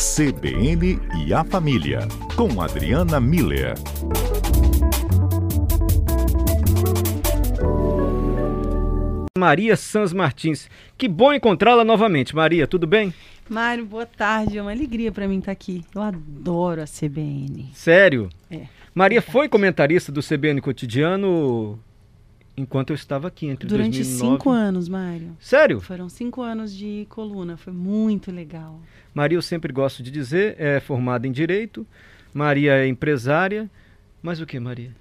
CBN 0.00 0.98
e 1.26 1.34
a 1.34 1.44
Família, 1.44 2.08
com 2.34 2.62
Adriana 2.62 3.20
Miller. 3.20 3.74
Maria 9.36 9.76
Sans 9.76 10.14
Martins. 10.14 10.70
Que 10.96 11.06
bom 11.06 11.34
encontrá-la 11.34 11.84
novamente. 11.84 12.34
Maria, 12.34 12.66
tudo 12.66 12.86
bem? 12.86 13.12
Mário, 13.46 13.84
boa 13.84 14.06
tarde. 14.06 14.56
É 14.56 14.62
uma 14.62 14.70
alegria 14.70 15.12
para 15.12 15.28
mim 15.28 15.40
estar 15.40 15.52
aqui. 15.52 15.84
Eu 15.94 16.00
adoro 16.00 16.80
a 16.80 16.86
CBN. 16.86 17.68
Sério? 17.74 18.30
É. 18.50 18.62
Maria 18.94 19.20
foi 19.20 19.50
comentarista 19.50 20.10
do 20.10 20.22
CBN 20.22 20.62
Cotidiano 20.62 21.78
enquanto 22.56 22.90
eu 22.90 22.94
estava 22.94 23.28
aqui 23.28 23.46
entre 23.46 23.66
Durante 23.66 23.98
2009. 23.98 24.18
cinco 24.34 24.50
anos, 24.50 24.88
Mário. 24.88 25.36
Sério? 25.40 25.80
Foram 25.80 26.08
cinco 26.08 26.42
anos 26.42 26.74
de 26.74 27.06
coluna. 27.08 27.56
Foi 27.56 27.72
muito 27.72 28.30
legal. 28.30 28.80
Maria, 29.14 29.36
eu 29.38 29.42
sempre 29.42 29.72
gosto 29.72 30.02
de 30.02 30.10
dizer, 30.10 30.56
é 30.58 30.80
formada 30.80 31.26
em 31.26 31.32
Direito. 31.32 31.86
Maria 32.32 32.74
é 32.74 32.86
empresária. 32.86 33.68
Mas 34.22 34.40
o 34.40 34.46
que, 34.46 34.58
Maria? 34.60 34.94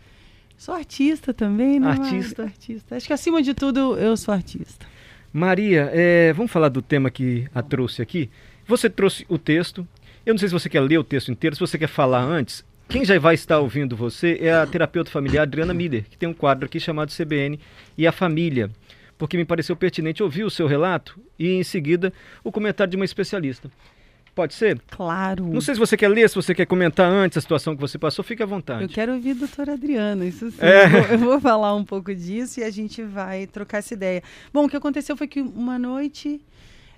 Sou 0.58 0.74
artista 0.74 1.34
também, 1.34 1.80
né? 1.80 1.88
Mário? 1.88 2.04
Artista. 2.04 2.44
Artista. 2.44 2.96
Acho 2.96 3.08
que 3.08 3.14
acima 3.14 3.42
de 3.42 3.54
tudo 3.54 3.98
eu 3.98 4.16
sou 4.18 4.34
artista. 4.34 4.86
Maria, 5.32 5.90
é, 5.94 6.34
vamos 6.34 6.52
falar 6.52 6.70
do 6.70 6.82
tema 6.82 7.10
que 7.10 7.48
a 7.54 7.62
trouxe 7.62 8.02
aqui. 8.02 8.30
Você 8.68 8.90
trouxe 8.90 9.26
o 9.30 9.38
texto. 9.38 9.88
Eu 10.26 10.34
não 10.34 10.38
sei 10.40 10.48
se 10.50 10.54
você 10.54 10.70
quer 10.70 10.82
ler 10.82 10.98
o 10.98 11.04
texto 11.04 11.32
inteiro, 11.32 11.56
se 11.56 11.60
você 11.60 11.78
quer 11.78 11.88
falar 11.88 12.24
antes. 12.24 12.64
Quem 12.90 13.06
já 13.06 13.20
vai 13.20 13.36
estar 13.36 13.60
ouvindo 13.60 13.96
você 13.96 14.40
é 14.42 14.52
a 14.52 14.66
terapeuta 14.66 15.12
familiar 15.12 15.44
Adriana 15.44 15.76
Miller, 15.76 16.06
que 16.10 16.18
tem 16.18 16.28
um 16.28 16.34
quadro 16.34 16.66
aqui 16.66 16.80
chamado 16.80 17.14
CBN 17.16 17.60
e 17.96 18.08
a 18.08 18.12
Família, 18.12 18.72
porque 19.16 19.38
me 19.38 19.46
pareceu 19.46 19.76
pertinente 19.76 20.24
ouvir 20.24 20.44
o 20.44 20.50
seu 20.50 20.66
relato 20.66 21.20
e, 21.38 21.52
em 21.52 21.64
seguida, 21.64 22.12
o 22.44 22.52
comentário 22.52 22.90
de 22.90 22.96
uma 22.98 23.06
especialista. 23.06 23.70
Pode 24.34 24.56
ser? 24.56 24.82
Claro. 24.90 25.46
Não 25.46 25.62
sei 25.62 25.76
se 25.76 25.80
você 25.80 25.96
quer 25.96 26.08
ler, 26.08 26.28
se 26.30 26.36
você 26.36 26.56
quer 26.56 26.66
comentar 26.66 27.08
antes 27.12 27.38
a 27.38 27.42
situação 27.42 27.76
que 27.76 27.82
você 27.82 28.00
passou, 28.00 28.26
fique 28.26 28.42
à 28.42 28.46
vontade. 28.48 28.82
Eu 28.82 28.90
quero 28.90 29.14
ouvir 29.14 29.32
a 29.32 29.36
doutora 29.36 29.74
Adriana, 29.74 30.26
isso 30.26 30.50
sim. 30.50 30.58
É. 30.60 30.86
Eu, 30.86 30.90
vou, 30.90 31.02
eu 31.02 31.18
vou 31.20 31.40
falar 31.40 31.76
um 31.76 31.86
pouco 31.86 32.14
disso 32.16 32.60
e 32.60 32.64
a 32.64 32.72
gente 32.72 33.04
vai 33.04 33.46
trocar 33.46 33.78
essa 33.78 33.94
ideia. 33.94 34.24
Bom, 34.52 34.66
o 34.66 34.70
que 34.70 34.76
aconteceu 34.76 35.16
foi 35.16 35.28
que 35.28 35.42
uma 35.42 35.78
noite 35.78 36.42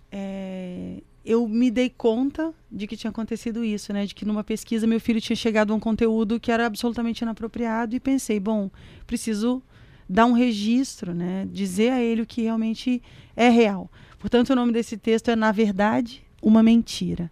é, 0.09 1.02
eu 1.25 1.47
me 1.47 1.69
dei 1.69 1.89
conta 1.89 2.53
de 2.72 2.88
que 2.88 2.97
tinha 2.97 3.11
acontecido 3.11 3.64
isso, 3.64 3.94
né? 3.94 4.05
De 4.05 4.16
que 4.16 4.25
numa 4.25 4.44
pesquisa 4.44 4.88
meu 4.88 5.00
filho 5.00 5.22
tinha 5.22 5.36
chegado 5.36 5.72
a 5.72 5.75
um 5.75 5.80
conteúdo 5.80 6.39
que 6.39 6.52
era 6.52 6.66
absolutamente 6.66 7.22
inapropriado 7.22 7.95
e 7.95 8.00
pensei, 8.00 8.39
bom, 8.39 8.69
preciso 9.05 9.61
dar 10.09 10.25
um 10.25 10.33
registro, 10.33 11.14
né? 11.14 11.47
Dizer 11.52 11.92
a 11.92 12.02
ele 12.02 12.23
o 12.23 12.25
que 12.25 12.42
realmente 12.42 13.02
é 13.36 13.49
real. 13.49 13.89
Portanto, 14.19 14.52
o 14.52 14.55
nome 14.55 14.72
desse 14.72 14.97
texto 14.97 15.30
é 15.30 15.36
Na 15.36 15.52
Verdade, 15.52 16.23
uma 16.42 16.61
Mentira. 16.64 17.31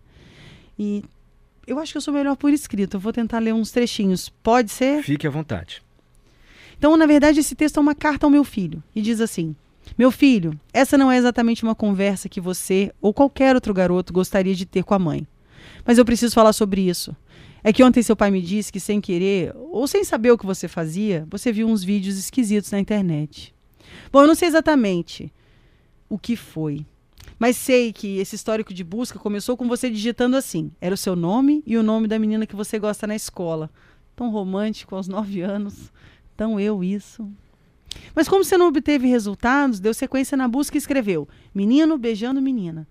E 0.77 1.03
eu 1.67 1.79
acho 1.79 1.91
que 1.91 1.97
eu 1.97 2.01
sou 2.01 2.13
melhor 2.13 2.35
por 2.35 2.51
escrito. 2.51 2.97
Eu 2.97 2.99
vou 2.99 3.11
tentar 3.11 3.39
ler 3.39 3.53
uns 3.53 3.71
trechinhos. 3.71 4.29
Pode 4.29 4.71
ser? 4.71 5.03
Fique 5.03 5.27
à 5.27 5.29
vontade. 5.29 5.81
Então, 6.77 6.95
na 6.95 7.05
verdade, 7.05 7.41
esse 7.41 7.55
texto 7.55 7.77
é 7.77 7.81
uma 7.81 7.93
carta 7.93 8.25
ao 8.25 8.29
meu 8.29 8.43
filho 8.43 8.81
e 8.95 9.01
diz 9.01 9.19
assim: 9.19 9.55
Meu 9.97 10.11
filho, 10.11 10.59
essa 10.73 10.97
não 10.97 11.11
é 11.11 11.17
exatamente 11.17 11.63
uma 11.63 11.75
conversa 11.75 12.29
que 12.29 12.41
você 12.41 12.91
ou 13.01 13.13
qualquer 13.13 13.55
outro 13.55 13.73
garoto 13.73 14.13
gostaria 14.13 14.55
de 14.55 14.65
ter 14.65 14.83
com 14.83 14.93
a 14.93 14.99
mãe. 14.99 15.27
Mas 15.85 15.97
eu 15.97 16.05
preciso 16.05 16.33
falar 16.33 16.53
sobre 16.53 16.81
isso. 16.81 17.15
É 17.63 17.73
que 17.73 17.83
ontem 17.83 18.01
seu 18.01 18.15
pai 18.15 18.31
me 18.31 18.41
disse 18.41 18.71
que, 18.71 18.79
sem 18.79 19.01
querer 19.01 19.53
ou 19.55 19.85
sem 19.87 20.03
saber 20.03 20.31
o 20.31 20.37
que 20.37 20.45
você 20.45 20.67
fazia, 20.67 21.27
você 21.29 21.51
viu 21.51 21.67
uns 21.67 21.83
vídeos 21.83 22.17
esquisitos 22.17 22.71
na 22.71 22.79
internet. 22.79 23.53
Bom, 24.11 24.21
eu 24.21 24.27
não 24.27 24.35
sei 24.35 24.47
exatamente 24.47 25.31
o 26.07 26.17
que 26.17 26.35
foi, 26.35 26.85
mas 27.37 27.57
sei 27.57 27.91
que 27.91 28.17
esse 28.17 28.35
histórico 28.35 28.73
de 28.73 28.83
busca 28.83 29.19
começou 29.19 29.57
com 29.57 29.67
você 29.67 29.89
digitando 29.89 30.37
assim: 30.37 30.71
era 30.79 30.95
o 30.95 30.97
seu 30.97 31.15
nome 31.15 31.63
e 31.65 31.77
o 31.77 31.83
nome 31.83 32.07
da 32.07 32.17
menina 32.17 32.45
que 32.45 32.55
você 32.55 32.79
gosta 32.79 33.05
na 33.05 33.15
escola. 33.15 33.69
Tão 34.15 34.29
romântico 34.29 34.95
aos 34.95 35.07
nove 35.07 35.41
anos. 35.41 35.91
Tão 36.35 36.59
eu 36.59 36.83
isso. 36.83 37.29
Mas 38.15 38.27
como 38.27 38.43
você 38.43 38.57
não 38.57 38.67
obteve 38.67 39.07
resultados, 39.07 39.79
deu 39.79 39.93
sequência 39.93 40.37
na 40.37 40.47
busca 40.47 40.77
e 40.77 40.79
escreveu: 40.79 41.27
menino 41.53 41.97
beijando 41.97 42.41
menina. 42.41 42.87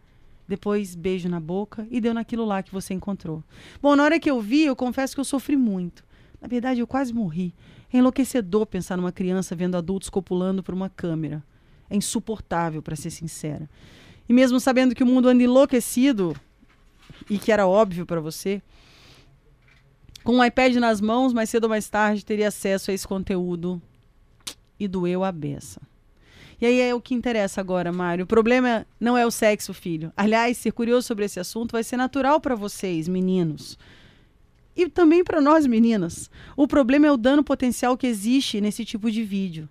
Depois 0.46 0.94
beijo 0.94 1.28
na 1.28 1.38
boca 1.38 1.86
e 1.90 2.00
deu 2.00 2.14
naquilo 2.14 2.44
lá 2.46 2.62
que 2.62 2.72
você 2.72 2.94
encontrou. 2.94 3.44
Bom, 3.82 3.94
na 3.94 4.02
hora 4.02 4.18
que 4.18 4.30
eu 4.30 4.40
vi, 4.40 4.64
eu 4.64 4.74
confesso 4.74 5.14
que 5.14 5.20
eu 5.20 5.24
sofri 5.24 5.56
muito. 5.56 6.02
Na 6.40 6.48
verdade, 6.48 6.80
eu 6.80 6.86
quase 6.86 7.12
morri. 7.12 7.54
É 7.92 7.98
enlouquecedor 7.98 8.64
pensar 8.64 8.96
numa 8.96 9.12
criança 9.12 9.54
vendo 9.54 9.76
adultos 9.76 10.08
copulando 10.08 10.62
por 10.62 10.72
uma 10.72 10.88
câmera. 10.88 11.44
É 11.90 11.96
insuportável, 11.96 12.80
para 12.82 12.96
ser 12.96 13.10
sincera. 13.10 13.68
E 14.26 14.32
mesmo 14.32 14.58
sabendo 14.58 14.94
que 14.94 15.02
o 15.02 15.06
mundo 15.06 15.28
anda 15.28 15.42
enlouquecido 15.42 16.34
e 17.28 17.38
que 17.38 17.52
era 17.52 17.66
óbvio 17.66 18.06
para 18.06 18.20
você, 18.20 18.62
com 20.24 20.36
um 20.36 20.44
iPad 20.44 20.76
nas 20.76 21.00
mãos, 21.00 21.32
mais 21.32 21.50
cedo 21.50 21.64
ou 21.64 21.70
mais 21.70 21.88
tarde 21.88 22.24
teria 22.24 22.48
acesso 22.48 22.90
a 22.90 22.94
esse 22.94 23.06
conteúdo 23.08 23.80
e 24.78 24.86
doeu 24.86 25.24
a 25.24 25.32
beça. 25.32 25.80
E 26.60 26.66
aí 26.66 26.80
é 26.80 26.94
o 26.94 27.00
que 27.00 27.14
interessa 27.14 27.60
agora, 27.60 27.92
Mário. 27.92 28.24
O 28.24 28.26
problema 28.26 28.84
não 28.98 29.16
é 29.16 29.24
o 29.24 29.30
sexo, 29.30 29.72
filho. 29.72 30.12
Aliás, 30.16 30.56
ser 30.56 30.72
curioso 30.72 31.06
sobre 31.06 31.24
esse 31.24 31.38
assunto 31.38 31.72
vai 31.72 31.84
ser 31.84 31.96
natural 31.96 32.40
para 32.40 32.56
vocês, 32.56 33.06
meninos. 33.06 33.78
E 34.74 34.88
também 34.88 35.22
para 35.22 35.40
nós, 35.40 35.66
meninas. 35.66 36.28
O 36.56 36.66
problema 36.66 37.06
é 37.06 37.12
o 37.12 37.16
dano 37.16 37.44
potencial 37.44 37.96
que 37.96 38.06
existe 38.06 38.60
nesse 38.60 38.84
tipo 38.84 39.10
de 39.10 39.22
vídeo. 39.22 39.68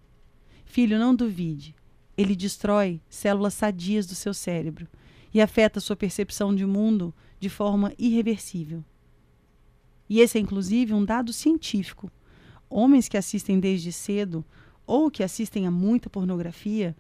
Filho, 0.66 0.98
não 0.98 1.14
duvide. 1.14 1.76
Ele 2.18 2.36
destrói 2.36 3.02
células 3.10 3.54
sadias 3.54 4.08
do 4.08 4.16
seu 4.16 4.34
cérebro 4.34 4.88
e 5.34 5.42
afeta 5.42 5.80
sua 5.80 5.96
percepção 5.96 6.56
de 6.56 6.66
mundo 6.66 7.14
de 7.40 7.50
forma 7.50 7.94
irreversível. 7.98 8.84
E 10.10 10.22
esse 10.22 10.38
é 10.38 10.42
inclusive 10.42 10.94
um 10.94 11.04
dado 11.04 11.34
científico. 11.34 12.10
Homens 12.70 13.08
que 13.08 13.18
assistem 13.18 13.60
desde 13.60 13.92
cedo 13.92 14.44
ou 14.88 15.12
que 15.12 15.22
assistem 15.22 15.68
a 15.68 15.72
muita 15.72 16.10
pornografia 16.10 16.96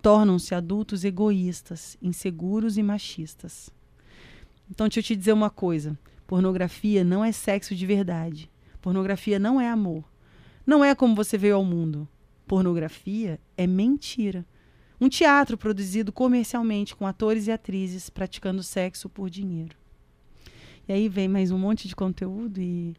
tornam-se 0.00 0.54
adultos 0.54 1.04
egoístas, 1.04 1.98
inseguros 2.00 2.78
e 2.78 2.82
machistas. 2.82 3.68
Então, 4.70 4.86
deixa 4.86 5.00
eu 5.00 5.02
te 5.02 5.16
dizer 5.16 5.32
uma 5.32 5.50
coisa: 5.50 5.98
pornografia 6.26 7.02
não 7.02 7.24
é 7.24 7.32
sexo 7.32 7.74
de 7.74 7.84
verdade. 7.84 8.50
Pornografia 8.80 9.38
não 9.38 9.60
é 9.60 9.68
amor. 9.68 10.04
Não 10.66 10.84
é 10.84 10.94
como 10.94 11.14
você 11.14 11.36
veio 11.36 11.56
ao 11.56 11.64
mundo. 11.64 12.08
Pornografia 12.46 13.40
é 13.56 13.66
mentira. 13.66 14.46
Um 15.00 15.08
teatro 15.08 15.58
produzido 15.58 16.12
comercialmente 16.12 16.94
com 16.94 17.06
atores 17.06 17.46
e 17.46 17.52
atrizes 17.52 18.08
praticando 18.08 18.62
sexo 18.62 19.08
por 19.08 19.28
dinheiro. 19.28 19.76
E 20.86 20.92
aí 20.92 21.08
vem 21.08 21.28
mais 21.28 21.50
um 21.50 21.58
monte 21.58 21.88
de 21.88 21.96
conteúdo 21.96 22.60
e 22.60 22.94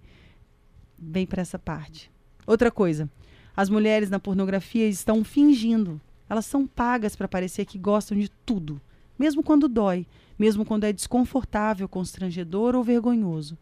vem 0.97 1.25
para 1.25 1.41
essa 1.41 1.57
parte. 1.57 2.11
Outra 2.45 2.71
coisa, 2.71 3.09
as 3.55 3.69
mulheres 3.69 4.09
na 4.09 4.19
pornografia 4.19 4.87
estão 4.87 5.23
fingindo. 5.23 5.99
Elas 6.29 6.45
são 6.45 6.67
pagas 6.67 7.15
para 7.15 7.27
parecer 7.27 7.65
que 7.65 7.77
gostam 7.77 8.17
de 8.17 8.29
tudo, 8.45 8.81
mesmo 9.17 9.43
quando 9.43 9.67
dói, 9.67 10.05
mesmo 10.37 10.65
quando 10.65 10.83
é 10.83 10.91
desconfortável, 10.91 11.87
constrangedor 11.87 12.75
ou 12.75 12.83
vergonhoso, 12.83 13.57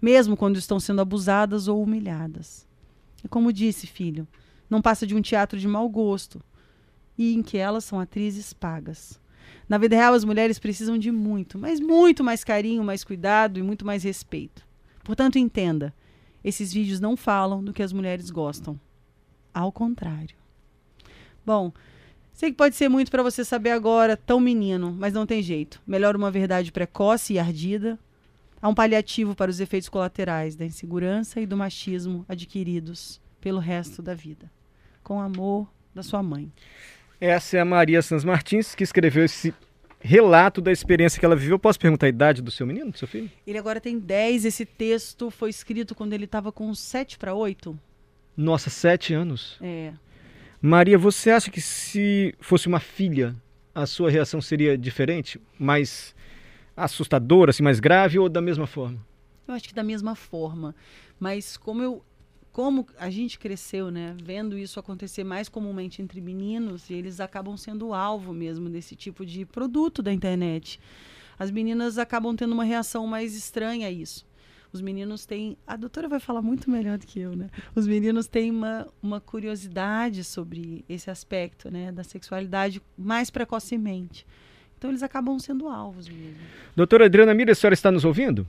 mesmo 0.00 0.36
quando 0.36 0.58
estão 0.58 0.78
sendo 0.78 1.00
abusadas 1.00 1.66
ou 1.66 1.82
humilhadas. 1.82 2.66
E 3.24 3.28
como 3.28 3.52
disse, 3.52 3.86
filho, 3.86 4.28
não 4.68 4.82
passa 4.82 5.06
de 5.06 5.14
um 5.14 5.22
teatro 5.22 5.58
de 5.58 5.66
mau 5.66 5.88
gosto 5.88 6.40
e 7.16 7.34
em 7.34 7.42
que 7.42 7.56
elas 7.56 7.84
são 7.84 7.98
atrizes 7.98 8.52
pagas. 8.52 9.20
Na 9.68 9.78
vida 9.78 9.96
real, 9.96 10.14
as 10.14 10.24
mulheres 10.24 10.58
precisam 10.58 10.98
de 10.98 11.10
muito, 11.10 11.58
mas 11.58 11.80
muito 11.80 12.22
mais 12.22 12.44
carinho, 12.44 12.84
mais 12.84 13.02
cuidado 13.02 13.58
e 13.58 13.62
muito 13.62 13.84
mais 13.84 14.02
respeito. 14.02 14.62
Portanto, 15.02 15.38
entenda: 15.38 15.94
esses 16.42 16.72
vídeos 16.72 17.00
não 17.00 17.16
falam 17.16 17.64
do 17.64 17.72
que 17.72 17.82
as 17.82 17.92
mulheres 17.92 18.30
gostam. 18.30 18.78
Ao 19.54 19.70
contrário. 19.70 20.36
Bom, 21.46 21.72
sei 22.32 22.50
que 22.50 22.56
pode 22.56 22.74
ser 22.74 22.88
muito 22.88 23.10
para 23.10 23.22
você 23.22 23.44
saber 23.44 23.70
agora, 23.70 24.16
tão 24.16 24.40
menino, 24.40 24.94
mas 24.98 25.12
não 25.12 25.24
tem 25.24 25.40
jeito. 25.40 25.80
Melhor 25.86 26.16
uma 26.16 26.30
verdade 26.30 26.72
precoce 26.72 27.34
e 27.34 27.38
ardida. 27.38 27.98
Há 28.60 28.68
um 28.68 28.74
paliativo 28.74 29.34
para 29.34 29.50
os 29.50 29.60
efeitos 29.60 29.88
colaterais 29.88 30.56
da 30.56 30.64
insegurança 30.64 31.40
e 31.40 31.46
do 31.46 31.56
machismo 31.56 32.24
adquiridos 32.28 33.20
pelo 33.40 33.60
resto 33.60 34.02
da 34.02 34.14
vida. 34.14 34.50
Com 35.02 35.20
amor 35.20 35.68
da 35.94 36.02
sua 36.02 36.22
mãe. 36.22 36.50
Essa 37.20 37.58
é 37.58 37.60
a 37.60 37.64
Maria 37.64 38.02
Sans 38.02 38.24
Martins, 38.24 38.74
que 38.74 38.82
escreveu 38.82 39.24
esse 39.24 39.54
relato 40.00 40.60
da 40.60 40.72
experiência 40.72 41.20
que 41.20 41.24
ela 41.24 41.36
viveu. 41.36 41.58
Posso 41.58 41.78
perguntar 41.78 42.06
a 42.06 42.08
idade 42.08 42.42
do 42.42 42.50
seu 42.50 42.66
menino, 42.66 42.90
do 42.90 42.98
seu 42.98 43.06
filho? 43.08 43.30
Ele 43.46 43.58
agora 43.58 43.80
tem 43.80 43.98
10. 43.98 44.44
Esse 44.44 44.66
texto 44.66 45.30
foi 45.30 45.50
escrito 45.50 45.94
quando 45.94 46.12
ele 46.12 46.24
estava 46.24 46.50
com 46.50 46.74
7 46.74 47.18
para 47.18 47.34
8. 47.34 47.78
Nossa, 48.36 48.70
sete 48.70 49.14
anos. 49.14 49.56
É. 49.60 49.92
Maria, 50.60 50.96
você 50.96 51.30
acha 51.30 51.50
que 51.50 51.60
se 51.60 52.34
fosse 52.40 52.66
uma 52.66 52.80
filha, 52.80 53.36
a 53.74 53.86
sua 53.86 54.10
reação 54.10 54.40
seria 54.40 54.78
diferente? 54.78 55.40
Mais 55.58 56.14
assustadora, 56.76 57.50
assim, 57.50 57.62
mais 57.62 57.80
grave 57.80 58.18
ou 58.18 58.28
da 58.28 58.40
mesma 58.40 58.66
forma? 58.66 58.98
Eu 59.46 59.54
acho 59.54 59.68
que 59.68 59.74
da 59.74 59.84
mesma 59.84 60.14
forma. 60.14 60.74
Mas 61.20 61.56
como 61.56 61.82
eu. 61.82 62.04
Como 62.50 62.86
a 63.00 63.10
gente 63.10 63.36
cresceu, 63.36 63.90
né, 63.90 64.16
vendo 64.22 64.56
isso 64.56 64.78
acontecer 64.78 65.24
mais 65.24 65.48
comumente 65.48 66.00
entre 66.00 66.20
meninos, 66.20 66.88
e 66.88 66.94
eles 66.94 67.18
acabam 67.18 67.56
sendo 67.56 67.92
alvo 67.92 68.32
mesmo 68.32 68.70
desse 68.70 68.94
tipo 68.94 69.26
de 69.26 69.44
produto 69.44 70.00
da 70.00 70.12
internet. 70.12 70.78
as 71.36 71.50
meninas 71.50 71.98
acabam 71.98 72.34
tendo 72.36 72.52
uma 72.52 72.62
reação 72.62 73.08
mais 73.08 73.34
estranha 73.34 73.88
a 73.88 73.90
isso. 73.90 74.24
Os 74.74 74.80
meninos 74.80 75.24
têm. 75.24 75.56
A 75.64 75.76
doutora 75.76 76.08
vai 76.08 76.18
falar 76.18 76.42
muito 76.42 76.68
melhor 76.68 76.98
do 76.98 77.06
que 77.06 77.20
eu, 77.20 77.36
né? 77.36 77.48
Os 77.76 77.86
meninos 77.86 78.26
têm 78.26 78.50
uma, 78.50 78.88
uma 79.00 79.20
curiosidade 79.20 80.24
sobre 80.24 80.84
esse 80.88 81.08
aspecto, 81.08 81.70
né? 81.70 81.92
Da 81.92 82.02
sexualidade 82.02 82.82
mais 82.98 83.30
precocemente. 83.30 84.26
Então 84.76 84.90
eles 84.90 85.04
acabam 85.04 85.38
sendo 85.38 85.68
alvos 85.68 86.08
mesmo. 86.08 86.40
Doutora 86.74 87.04
Adriana 87.04 87.32
Mira, 87.32 87.52
a 87.52 87.54
senhora 87.54 87.74
está 87.74 87.92
nos 87.92 88.04
ouvindo? 88.04 88.44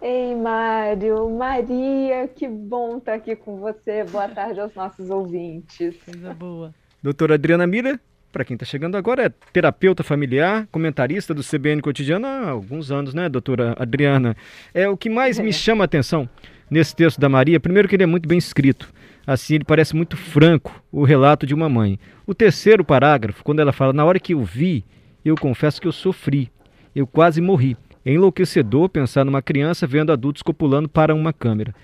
Ei, 0.00 0.34
Mário, 0.34 1.28
Maria, 1.28 2.26
que 2.26 2.48
bom 2.48 2.96
estar 2.96 3.12
aqui 3.12 3.36
com 3.36 3.58
você. 3.58 4.04
Boa 4.04 4.26
tarde 4.26 4.58
aos 4.58 4.74
nossos 4.74 5.10
ouvintes. 5.10 6.02
Coisa 6.02 6.32
boa. 6.32 6.74
Doutora 7.02 7.34
Adriana 7.34 7.66
Mira, 7.66 8.00
para 8.32 8.44
quem 8.44 8.54
está 8.54 8.64
chegando 8.64 8.96
agora, 8.96 9.26
é 9.26 9.32
terapeuta 9.52 10.02
familiar, 10.02 10.66
comentarista 10.70 11.34
do 11.34 11.42
CBN 11.42 11.82
Cotidiano 11.82 12.26
há 12.26 12.50
alguns 12.50 12.90
anos, 12.90 13.12
né, 13.12 13.28
doutora 13.28 13.74
Adriana? 13.78 14.36
É 14.72 14.88
o 14.88 14.96
que 14.96 15.10
mais 15.10 15.38
é. 15.38 15.42
me 15.42 15.52
chama 15.52 15.84
a 15.84 15.86
atenção 15.86 16.28
nesse 16.70 16.94
texto 16.94 17.20
da 17.20 17.28
Maria. 17.28 17.58
Primeiro 17.58 17.88
que 17.88 17.96
ele 17.96 18.04
é 18.04 18.06
muito 18.06 18.28
bem 18.28 18.38
escrito. 18.38 18.92
Assim, 19.26 19.56
ele 19.56 19.64
parece 19.64 19.94
muito 19.94 20.16
franco, 20.16 20.82
o 20.90 21.04
relato 21.04 21.46
de 21.46 21.54
uma 21.54 21.68
mãe. 21.68 21.98
O 22.26 22.34
terceiro 22.34 22.84
parágrafo, 22.84 23.44
quando 23.44 23.60
ela 23.60 23.72
fala, 23.72 23.92
na 23.92 24.04
hora 24.04 24.18
que 24.18 24.34
eu 24.34 24.42
vi, 24.42 24.84
eu 25.24 25.34
confesso 25.36 25.80
que 25.80 25.86
eu 25.86 25.92
sofri, 25.92 26.50
eu 26.94 27.06
quase 27.06 27.40
morri. 27.40 27.76
É 28.04 28.12
enlouquecedor 28.12 28.88
pensar 28.88 29.24
numa 29.24 29.42
criança 29.42 29.86
vendo 29.86 30.10
adultos 30.10 30.42
copulando 30.42 30.88
para 30.88 31.14
uma 31.14 31.32
câmera. 31.32 31.74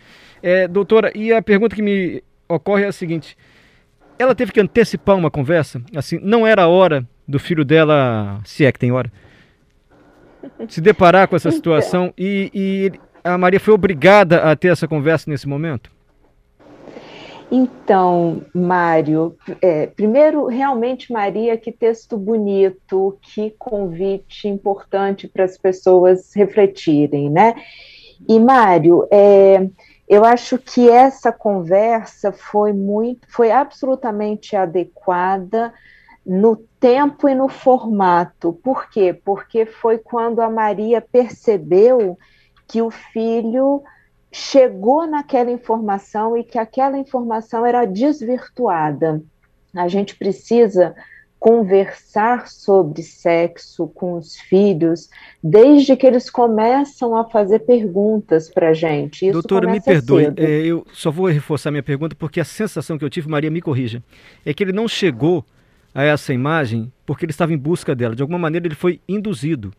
É, 0.42 0.66
doutora, 0.66 1.12
e 1.14 1.32
a 1.32 1.42
pergunta 1.42 1.76
que 1.76 1.82
me 1.82 2.22
ocorre 2.48 2.84
é 2.84 2.88
a 2.88 2.92
seguinte: 2.92 3.36
ela 4.18 4.34
teve 4.34 4.52
que 4.52 4.60
antecipar 4.60 5.16
uma 5.16 5.30
conversa? 5.30 5.80
Assim, 5.94 6.18
não 6.22 6.46
era 6.46 6.62
a 6.62 6.68
hora 6.68 7.06
do 7.26 7.38
filho 7.38 7.64
dela, 7.64 8.40
se 8.44 8.64
é 8.64 8.72
que 8.72 8.78
tem 8.78 8.92
hora, 8.92 9.10
se 10.68 10.80
deparar 10.80 11.28
com 11.28 11.36
essa 11.36 11.50
situação 11.50 12.12
e, 12.16 12.50
e 12.54 12.92
a 13.24 13.36
Maria 13.36 13.58
foi 13.58 13.74
obrigada 13.74 14.42
a 14.42 14.54
ter 14.54 14.68
essa 14.68 14.86
conversa 14.86 15.30
nesse 15.30 15.48
momento? 15.48 15.90
Então, 17.50 18.42
Mário, 18.52 19.36
é, 19.62 19.86
primeiro, 19.86 20.46
realmente, 20.46 21.12
Maria, 21.12 21.56
que 21.56 21.70
texto 21.70 22.16
bonito, 22.16 23.16
que 23.22 23.54
convite 23.56 24.48
importante 24.48 25.28
para 25.28 25.44
as 25.44 25.56
pessoas 25.56 26.34
refletirem, 26.34 27.30
né? 27.30 27.54
E, 28.28 28.40
Mário, 28.40 29.06
é, 29.12 29.68
eu 30.08 30.24
acho 30.24 30.58
que 30.58 30.88
essa 30.88 31.32
conversa 31.32 32.30
foi 32.30 32.72
muito, 32.72 33.26
foi 33.28 33.50
absolutamente 33.50 34.54
adequada 34.54 35.72
no 36.24 36.56
tempo 36.56 37.28
e 37.28 37.34
no 37.34 37.48
formato. 37.48 38.52
Por 38.52 38.88
quê? 38.88 39.12
Porque 39.24 39.66
foi 39.66 39.98
quando 39.98 40.40
a 40.40 40.50
Maria 40.50 41.00
percebeu 41.00 42.18
que 42.68 42.82
o 42.82 42.90
filho 42.90 43.82
chegou 44.30 45.06
naquela 45.06 45.50
informação 45.50 46.36
e 46.36 46.44
que 46.44 46.58
aquela 46.58 46.98
informação 46.98 47.64
era 47.64 47.84
desvirtuada. 47.84 49.22
A 49.74 49.88
gente 49.88 50.16
precisa 50.16 50.94
conversar 51.38 52.48
sobre 52.48 53.02
sexo 53.02 53.86
com 53.88 54.14
os 54.14 54.36
filhos 54.36 55.08
desde 55.42 55.96
que 55.96 56.06
eles 56.06 56.30
começam 56.30 57.14
a 57.16 57.24
fazer 57.24 57.60
perguntas 57.60 58.48
para 58.48 58.70
a 58.70 58.74
gente. 58.74 59.24
Isso 59.24 59.32
Doutora, 59.32 59.70
me 59.70 59.80
perdoe, 59.80 60.32
é, 60.36 60.66
eu 60.66 60.86
só 60.92 61.10
vou 61.10 61.26
reforçar 61.26 61.70
minha 61.70 61.82
pergunta 61.82 62.16
porque 62.18 62.40
a 62.40 62.44
sensação 62.44 62.98
que 62.98 63.04
eu 63.04 63.10
tive, 63.10 63.28
Maria, 63.28 63.50
me 63.50 63.60
corrija, 63.60 64.02
é 64.44 64.52
que 64.52 64.64
ele 64.64 64.72
não 64.72 64.88
chegou 64.88 65.44
a 65.94 66.02
essa 66.02 66.32
imagem 66.32 66.92
porque 67.04 67.24
ele 67.24 67.32
estava 67.32 67.52
em 67.52 67.58
busca 67.58 67.94
dela. 67.94 68.16
De 68.16 68.22
alguma 68.22 68.38
maneira 68.38 68.66
ele 68.66 68.74
foi 68.74 69.00
induzido. 69.08 69.72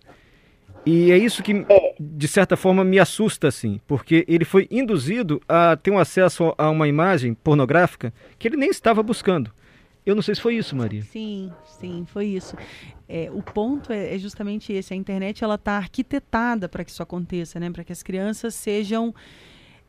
E 0.85 1.11
é 1.11 1.17
isso 1.17 1.43
que, 1.43 1.65
é. 1.67 1.95
de 1.99 2.27
certa 2.29 2.55
forma, 2.55 2.81
me 2.81 2.97
assusta, 2.97 3.49
assim, 3.49 3.81
porque 3.85 4.23
ele 4.25 4.45
foi 4.45 4.69
induzido 4.71 5.41
a 5.45 5.75
ter 5.75 5.91
um 5.91 5.99
acesso 5.99 6.55
a 6.57 6.69
uma 6.69 6.87
imagem 6.87 7.33
pornográfica 7.33 8.13
que 8.39 8.47
ele 8.47 8.55
nem 8.55 8.69
estava 8.69 9.03
buscando. 9.03 9.51
Eu 10.07 10.15
não 10.15 10.21
sei 10.21 10.35
se 10.35 10.39
foi 10.39 10.55
isso, 10.55 10.73
Maria. 10.73 11.01
Sim, 11.03 11.51
sim, 11.65 12.05
foi 12.07 12.27
isso. 12.27 12.55
É, 13.09 13.29
o 13.29 13.43
ponto 13.43 13.91
é, 13.91 14.15
é, 14.15 14.17
justamente 14.17 14.71
esse. 14.71 14.93
A 14.93 14.95
internet 14.95 15.43
ela 15.43 15.55
está 15.55 15.73
arquitetada 15.73 16.69
para 16.69 16.85
que 16.85 16.91
isso 16.91 17.03
aconteça, 17.03 17.59
né? 17.59 17.69
Para 17.69 17.83
que 17.83 17.91
as 17.91 18.01
crianças 18.01 18.55
sejam 18.55 19.13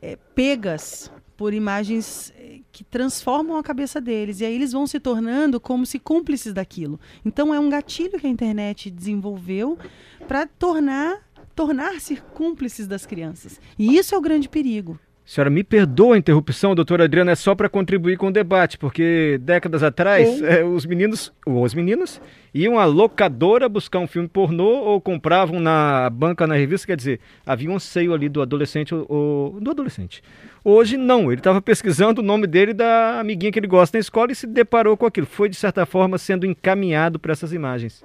é, 0.02 0.16
pegas 0.34 1.08
por 1.36 1.54
imagens 1.54 2.32
eh, 2.36 2.62
que 2.72 2.82
transformam 2.82 3.58
a 3.58 3.62
cabeça 3.62 4.00
deles. 4.00 4.40
E 4.40 4.44
aí 4.44 4.56
eles 4.56 4.72
vão 4.72 4.88
se 4.88 4.98
tornando 4.98 5.60
como 5.60 5.86
se 5.86 6.00
cúmplices 6.00 6.52
daquilo. 6.52 6.98
Então 7.24 7.54
é 7.54 7.60
um 7.60 7.68
gatilho 7.68 8.18
que 8.18 8.26
a 8.26 8.30
internet 8.30 8.90
desenvolveu 8.90 9.78
para 10.26 10.48
tornar 10.48 11.28
tornar-se 11.54 12.16
cúmplices 12.16 12.88
das 12.88 13.06
crianças. 13.06 13.60
E 13.78 13.96
isso 13.96 14.14
é 14.16 14.18
o 14.18 14.20
grande 14.20 14.48
perigo. 14.48 14.98
Senhora, 15.28 15.50
me 15.50 15.62
perdoa 15.62 16.14
a 16.14 16.18
interrupção, 16.18 16.74
doutora 16.74 17.04
Adriana, 17.04 17.32
é 17.32 17.34
só 17.34 17.54
para 17.54 17.68
contribuir 17.68 18.16
com 18.16 18.28
o 18.28 18.32
debate, 18.32 18.78
porque 18.78 19.38
décadas 19.42 19.82
atrás, 19.82 20.40
é, 20.40 20.64
os 20.64 20.86
meninos, 20.86 21.30
ou 21.44 21.66
as 21.66 21.74
meninas, 21.74 22.18
iam 22.54 22.78
à 22.78 22.86
locadora 22.86 23.68
buscar 23.68 23.98
um 23.98 24.06
filme 24.06 24.26
pornô 24.26 24.64
ou 24.64 24.98
compravam 25.02 25.60
na 25.60 26.08
banca, 26.08 26.46
na 26.46 26.54
revista, 26.54 26.86
quer 26.86 26.96
dizer, 26.96 27.20
havia 27.44 27.70
um 27.70 27.74
anseio 27.74 28.14
ali 28.14 28.26
do 28.26 28.40
adolescente, 28.40 28.94
ou, 28.94 29.58
do 29.60 29.70
adolescente. 29.70 30.22
Hoje 30.64 30.96
não, 30.96 31.30
ele 31.30 31.40
estava 31.40 31.60
pesquisando 31.60 32.22
o 32.22 32.24
nome 32.24 32.46
dele 32.46 32.72
da 32.72 33.20
amiguinha 33.20 33.52
que 33.52 33.58
ele 33.58 33.66
gosta 33.66 33.98
na 33.98 34.00
escola 34.00 34.32
e 34.32 34.34
se 34.34 34.46
deparou 34.46 34.96
com 34.96 35.04
aquilo. 35.04 35.26
Foi, 35.26 35.50
de 35.50 35.56
certa 35.56 35.84
forma, 35.84 36.16
sendo 36.16 36.46
encaminhado 36.46 37.18
para 37.18 37.32
essas 37.32 37.52
imagens. 37.52 38.02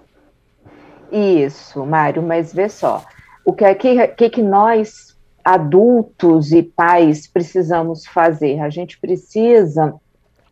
Isso, 1.09 1.85
Mário, 1.85 2.21
mas 2.21 2.53
vê 2.53 2.67
só, 2.67 3.01
o 3.45 3.53
que, 3.53 3.73
que, 3.75 4.07
que, 4.09 4.29
que 4.29 4.41
nós 4.41 5.12
adultos 5.43 6.51
e 6.51 6.63
pais 6.63 7.27
precisamos 7.27 8.05
fazer? 8.05 8.59
A 8.59 8.69
gente 8.69 8.99
precisa 8.99 9.93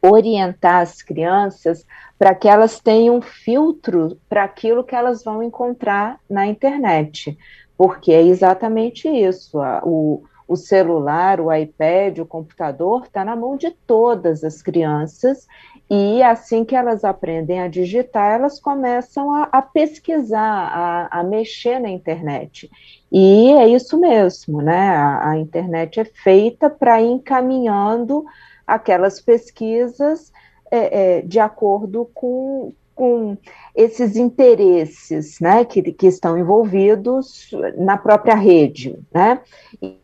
orientar 0.01 0.81
as 0.81 1.01
crianças 1.01 1.85
para 2.17 2.33
que 2.33 2.47
elas 2.47 2.79
tenham 2.79 3.21
filtro 3.21 4.17
para 4.27 4.43
aquilo 4.43 4.83
que 4.83 4.95
elas 4.95 5.23
vão 5.23 5.43
encontrar 5.43 6.19
na 6.29 6.47
internet, 6.47 7.37
porque 7.77 8.11
é 8.11 8.21
exatamente 8.21 9.07
isso. 9.07 9.59
o, 9.83 10.23
o 10.51 10.57
celular, 10.57 11.39
o 11.39 11.53
iPad, 11.53 12.19
o 12.19 12.25
computador 12.25 13.03
está 13.05 13.23
na 13.23 13.37
mão 13.37 13.55
de 13.55 13.71
todas 13.71 14.43
as 14.43 14.61
crianças 14.61 15.47
e 15.89 16.21
assim 16.21 16.65
que 16.65 16.75
elas 16.75 17.05
aprendem 17.05 17.61
a 17.61 17.69
digitar, 17.69 18.35
elas 18.35 18.59
começam 18.59 19.33
a, 19.33 19.43
a 19.51 19.61
pesquisar, 19.61 20.41
a, 20.41 21.19
a, 21.19 21.23
mexer 21.23 21.79
na 21.79 21.89
internet. 21.89 22.69
E 23.09 23.51
é 23.53 23.67
isso 23.67 23.97
mesmo, 23.97 24.61
né? 24.61 24.89
A, 24.89 25.29
a 25.29 25.37
internet 25.37 26.01
é 26.01 26.05
feita 26.05 26.69
para 26.69 27.01
ir 27.01 27.11
encaminhando 27.11 28.25
aquelas 28.67 29.21
pesquisas 29.21 30.33
é, 30.69 31.17
é, 31.17 31.21
de 31.21 31.39
acordo 31.39 32.09
com, 32.13 32.73
com 32.93 33.37
esses 33.73 34.17
interesses 34.17 35.39
né, 35.39 35.63
que, 35.63 35.81
que 35.93 36.07
estão 36.07 36.37
envolvidos 36.37 37.49
na 37.77 37.97
própria 37.97 38.35
rede. 38.35 38.97
Né? 39.13 39.39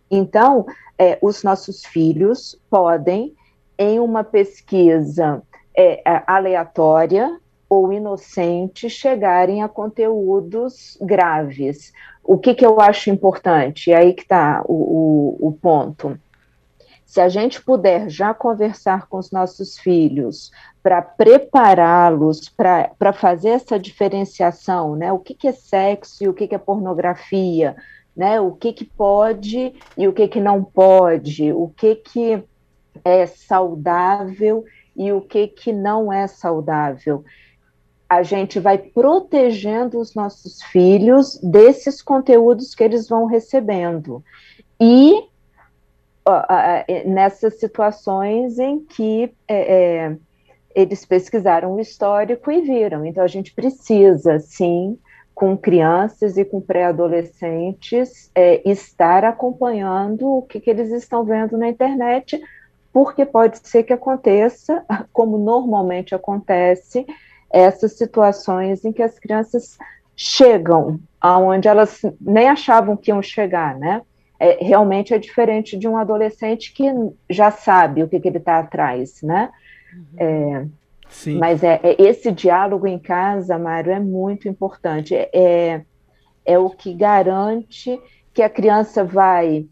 Então, 0.09 0.65
é, 0.97 1.17
os 1.21 1.43
nossos 1.43 1.85
filhos 1.85 2.59
podem, 2.69 3.35
em 3.77 3.99
uma 3.99 4.23
pesquisa 4.23 5.41
é, 5.75 6.01
é, 6.09 6.23
aleatória 6.25 7.39
ou 7.69 7.91
inocente 7.91 8.89
chegarem 8.89 9.61
a 9.61 9.67
conteúdos 9.67 10.97
graves. 11.01 11.93
O 12.23 12.37
que, 12.37 12.55
que 12.55 12.65
eu 12.65 12.79
acho 12.79 13.09
importante? 13.09 13.89
E 13.89 13.93
aí 13.93 14.13
que 14.13 14.23
está 14.23 14.63
o, 14.65 15.37
o, 15.39 15.47
o 15.49 15.51
ponto. 15.51 16.17
Se 17.05 17.21
a 17.21 17.29
gente 17.29 17.61
puder 17.61 18.09
já 18.09 18.33
conversar 18.33 19.07
com 19.07 19.17
os 19.17 19.31
nossos 19.31 19.77
filhos 19.77 20.51
para 20.83 21.01
prepará-los 21.01 22.49
para 22.49 23.13
fazer 23.13 23.49
essa 23.49 23.79
diferenciação, 23.79 24.95
né? 24.95 25.11
O 25.11 25.19
que, 25.19 25.33
que 25.33 25.47
é 25.47 25.53
sexo 25.53 26.23
e 26.23 26.27
o 26.27 26.33
que, 26.33 26.47
que 26.47 26.55
é 26.55 26.57
pornografia, 26.57 27.75
né? 28.17 28.41
O 28.41 28.51
que, 28.51 28.73
que 28.73 28.83
pode 28.83 29.75
e 29.95 30.07
o 30.07 30.11
que, 30.11 30.27
que 30.27 30.39
não 30.39 30.63
pode, 30.63 31.53
o 31.53 31.69
que, 31.69 31.95
que 31.95 32.43
é 33.05 33.27
saudável 33.27 34.65
e 34.95 35.11
o 35.13 35.21
que, 35.21 35.47
que 35.47 35.71
não 35.71 36.11
é 36.11 36.25
saudável. 36.25 37.23
A 38.09 38.23
gente 38.23 38.59
vai 38.59 38.79
protegendo 38.79 39.99
os 39.99 40.15
nossos 40.15 40.63
filhos 40.63 41.39
desses 41.43 42.01
conteúdos 42.01 42.73
que 42.73 42.83
eles 42.83 43.07
vão 43.07 43.25
recebendo. 43.25 44.23
E 44.79 45.27
nessas 47.05 47.59
situações 47.59 48.59
em 48.59 48.79
que 48.79 49.31
é, 49.47 50.07
é, 50.07 50.17
eles 50.75 51.05
pesquisaram 51.05 51.73
o 51.75 51.79
histórico 51.79 52.51
e 52.51 52.61
viram. 52.61 53.05
Então, 53.05 53.23
a 53.23 53.27
gente 53.27 53.53
precisa, 53.53 54.39
sim, 54.39 54.97
com 55.37 55.55
crianças 55.55 56.35
e 56.35 56.43
com 56.43 56.59
pré-adolescentes, 56.59 58.31
é, 58.33 58.67
estar 58.67 59.23
acompanhando 59.23 60.27
o 60.27 60.41
que, 60.41 60.59
que 60.59 60.67
eles 60.67 60.91
estão 60.91 61.23
vendo 61.23 61.55
na 61.55 61.69
internet, 61.69 62.41
porque 62.91 63.23
pode 63.23 63.59
ser 63.59 63.83
que 63.83 63.93
aconteça, 63.93 64.83
como 65.13 65.37
normalmente 65.37 66.15
acontece, 66.15 67.05
essas 67.51 67.95
situações 67.99 68.83
em 68.83 68.91
que 68.91 69.03
as 69.03 69.19
crianças 69.19 69.77
chegam 70.15 70.99
aonde 71.21 71.67
elas 71.67 72.01
nem 72.19 72.49
achavam 72.49 72.97
que 72.97 73.11
iam 73.11 73.21
chegar, 73.21 73.77
né? 73.77 74.01
É, 74.39 74.57
realmente 74.65 75.13
é 75.13 75.19
diferente 75.19 75.77
de 75.77 75.87
um 75.87 75.97
adolescente 75.97 76.73
que 76.73 76.91
já 77.29 77.51
sabe 77.51 78.01
o 78.01 78.07
que, 78.07 78.19
que 78.19 78.27
ele 78.27 78.39
está 78.39 78.57
atrás, 78.57 79.21
né? 79.21 79.51
Uhum. 79.93 80.05
É, 80.17 80.67
Sim. 81.09 81.37
Mas 81.37 81.63
é, 81.63 81.79
é, 81.83 82.01
esse 82.01 82.31
diálogo 82.31 82.87
em 82.87 82.99
casa, 82.99 83.57
Mário, 83.57 83.91
é 83.91 83.99
muito 83.99 84.47
importante. 84.47 85.15
É, 85.15 85.29
é, 85.33 85.85
é 86.45 86.59
o 86.59 86.69
que 86.69 86.93
garante 86.93 87.99
que 88.33 88.41
a 88.41 88.49
criança 88.49 89.03
vai 89.03 89.65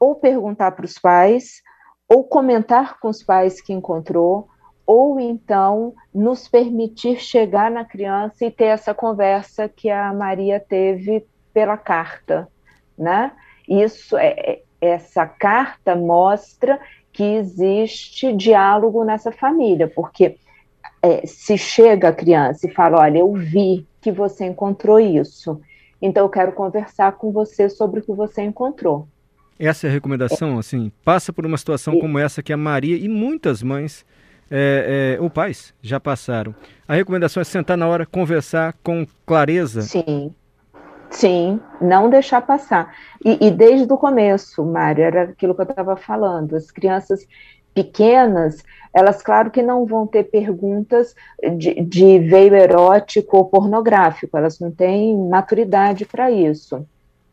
ou 0.00 0.14
perguntar 0.14 0.72
para 0.72 0.84
os 0.84 0.98
pais, 0.98 1.62
ou 2.08 2.24
comentar 2.24 2.98
com 3.00 3.08
os 3.08 3.22
pais 3.22 3.60
que 3.60 3.72
encontrou, 3.72 4.48
ou 4.86 5.20
então 5.20 5.94
nos 6.14 6.48
permitir 6.48 7.20
chegar 7.20 7.70
na 7.70 7.84
criança 7.84 8.44
e 8.44 8.50
ter 8.50 8.66
essa 8.66 8.94
conversa 8.94 9.68
que 9.68 9.90
a 9.90 10.12
Maria 10.14 10.58
teve 10.58 11.26
pela 11.52 11.76
carta, 11.76 12.48
né? 12.96 13.32
Isso 13.68 14.16
é, 14.16 14.28
é 14.38 14.62
essa 14.80 15.26
carta 15.26 15.96
mostra 15.96 16.80
que 17.12 17.24
existe 17.24 18.32
diálogo 18.32 19.04
nessa 19.04 19.32
família, 19.32 19.88
porque 19.88 20.36
é, 21.02 21.26
se 21.26 21.56
chega 21.56 22.08
a 22.08 22.12
criança 22.12 22.66
e 22.66 22.72
fala, 22.72 23.00
olha, 23.00 23.18
eu 23.18 23.32
vi 23.32 23.86
que 24.00 24.12
você 24.12 24.46
encontrou 24.46 24.98
isso, 24.98 25.60
então 26.00 26.24
eu 26.24 26.28
quero 26.28 26.52
conversar 26.52 27.12
com 27.12 27.32
você 27.32 27.68
sobre 27.68 28.00
o 28.00 28.02
que 28.02 28.12
você 28.12 28.42
encontrou. 28.42 29.06
Essa 29.58 29.88
é 29.88 29.90
a 29.90 29.92
recomendação, 29.92 30.58
assim, 30.58 30.92
passa 31.04 31.32
por 31.32 31.44
uma 31.44 31.58
situação 31.58 31.98
como 31.98 32.18
essa 32.18 32.42
que 32.42 32.52
a 32.52 32.56
Maria 32.56 32.96
e 32.96 33.08
muitas 33.08 33.60
mães 33.60 34.06
é, 34.50 35.16
é, 35.18 35.20
ou 35.20 35.28
pais 35.28 35.74
já 35.82 35.98
passaram. 35.98 36.54
A 36.86 36.94
recomendação 36.94 37.40
é 37.40 37.44
sentar 37.44 37.76
na 37.76 37.86
hora, 37.86 38.06
conversar 38.06 38.74
com 38.84 39.04
clareza. 39.26 39.82
Sim, 39.82 40.32
sim, 41.10 41.60
não 41.80 42.08
deixar 42.08 42.40
passar. 42.42 42.94
E, 43.24 43.48
e 43.48 43.50
desde 43.50 43.92
o 43.92 43.96
começo, 43.96 44.64
Mário, 44.64 45.02
era 45.02 45.22
aquilo 45.24 45.54
que 45.54 45.60
eu 45.60 45.68
estava 45.68 45.96
falando, 45.96 46.54
as 46.54 46.70
crianças 46.70 47.26
pequenas, 47.78 48.64
elas, 48.92 49.22
claro 49.22 49.52
que 49.52 49.62
não 49.62 49.86
vão 49.86 50.04
ter 50.04 50.24
perguntas 50.24 51.14
de, 51.56 51.80
de 51.82 52.18
veio 52.18 52.56
erótico 52.56 53.36
ou 53.36 53.44
pornográfico, 53.44 54.36
elas 54.36 54.58
não 54.58 54.72
têm 54.72 55.16
maturidade 55.16 56.04
para 56.04 56.28
isso. 56.28 56.84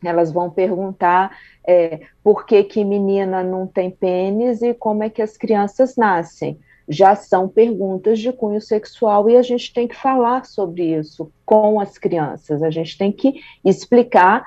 Elas 0.04 0.30
vão 0.30 0.48
perguntar 0.48 1.36
é, 1.66 2.00
por 2.22 2.46
que, 2.46 2.62
que 2.62 2.84
menina 2.84 3.42
não 3.42 3.66
tem 3.66 3.90
pênis 3.90 4.62
e 4.62 4.72
como 4.72 5.02
é 5.02 5.10
que 5.10 5.20
as 5.20 5.36
crianças 5.36 5.96
nascem 5.96 6.58
já 6.88 7.16
são 7.16 7.48
perguntas 7.48 8.20
de 8.20 8.32
cunho 8.32 8.60
sexual 8.60 9.28
e 9.28 9.36
a 9.36 9.42
gente 9.42 9.74
tem 9.74 9.88
que 9.88 9.96
falar 9.96 10.46
sobre 10.46 10.84
isso 10.96 11.32
com 11.44 11.80
as 11.80 11.98
crianças. 11.98 12.62
A 12.62 12.70
gente 12.70 12.96
tem 12.96 13.10
que 13.10 13.40
explicar 13.64 14.46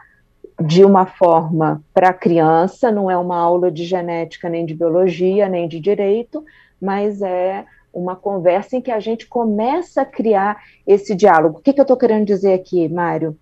de 0.59 0.83
uma 0.83 1.05
forma 1.05 1.83
para 1.93 2.09
a 2.09 2.13
criança, 2.13 2.91
não 2.91 3.09
é 3.09 3.17
uma 3.17 3.37
aula 3.37 3.71
de 3.71 3.85
genética, 3.85 4.49
nem 4.49 4.65
de 4.65 4.73
biologia, 4.73 5.47
nem 5.47 5.67
de 5.67 5.79
direito, 5.79 6.43
mas 6.81 7.21
é 7.21 7.65
uma 7.93 8.15
conversa 8.15 8.75
em 8.75 8.81
que 8.81 8.91
a 8.91 8.99
gente 8.99 9.27
começa 9.27 10.01
a 10.01 10.05
criar 10.05 10.61
esse 10.85 11.15
diálogo. 11.15 11.59
O 11.59 11.61
que, 11.61 11.73
que 11.73 11.79
eu 11.79 11.83
estou 11.83 11.97
querendo 11.97 12.25
dizer 12.25 12.53
aqui, 12.53 12.87
Mário? 12.89 13.37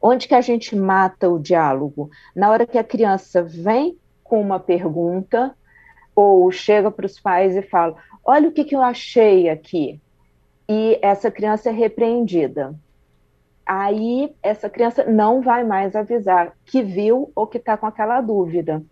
Onde 0.00 0.28
que 0.28 0.34
a 0.34 0.40
gente 0.40 0.76
mata 0.76 1.28
o 1.28 1.38
diálogo? 1.38 2.10
Na 2.34 2.50
hora 2.50 2.66
que 2.66 2.78
a 2.78 2.84
criança 2.84 3.42
vem 3.42 3.98
com 4.22 4.40
uma 4.40 4.60
pergunta, 4.60 5.54
ou 6.14 6.50
chega 6.50 6.90
para 6.90 7.06
os 7.06 7.18
pais 7.20 7.56
e 7.56 7.62
fala: 7.62 7.96
Olha 8.24 8.48
o 8.48 8.52
que, 8.52 8.64
que 8.64 8.74
eu 8.74 8.82
achei 8.82 9.48
aqui. 9.48 10.00
E 10.68 10.98
essa 11.02 11.30
criança 11.30 11.68
é 11.68 11.72
repreendida. 11.72 12.74
Aí 13.66 14.32
essa 14.42 14.70
criança 14.70 15.04
não 15.04 15.42
vai 15.42 15.64
mais 15.64 15.96
avisar 15.96 16.52
que 16.64 16.82
viu 16.82 17.32
ou 17.34 17.46
que 17.46 17.58
está 17.58 17.76
com 17.76 17.86
aquela 17.86 18.20
dúvida. 18.20 18.82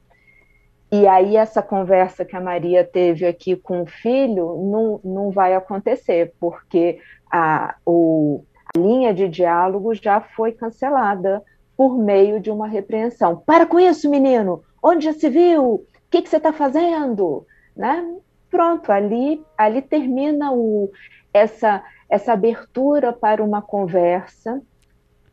E 0.90 1.06
aí 1.06 1.36
essa 1.36 1.62
conversa 1.62 2.24
que 2.24 2.36
a 2.36 2.40
Maria 2.40 2.84
teve 2.84 3.26
aqui 3.26 3.56
com 3.56 3.82
o 3.82 3.86
filho 3.86 4.56
não, 4.70 5.00
não 5.04 5.30
vai 5.30 5.54
acontecer, 5.54 6.32
porque 6.38 6.98
a, 7.30 7.76
o, 7.86 8.44
a 8.74 8.78
linha 8.78 9.14
de 9.14 9.28
diálogo 9.28 9.94
já 9.94 10.20
foi 10.20 10.52
cancelada 10.52 11.42
por 11.76 11.96
meio 11.96 12.40
de 12.40 12.50
uma 12.50 12.68
repreensão. 12.68 13.42
Para 13.46 13.66
com 13.66 13.80
isso, 13.80 14.10
menino! 14.10 14.62
Onde 14.82 15.06
já 15.06 15.12
se 15.12 15.28
viu? 15.28 15.86
que, 16.14 16.22
que 16.22 16.28
você 16.28 16.36
está 16.36 16.52
fazendo? 16.52 17.44
Né? 17.76 18.16
Pronto, 18.48 18.92
ali, 18.92 19.44
ali 19.58 19.82
termina 19.82 20.52
o, 20.52 20.92
essa, 21.32 21.82
essa 22.08 22.32
abertura 22.32 23.12
para 23.12 23.42
uma 23.42 23.62
conversa 23.62 24.60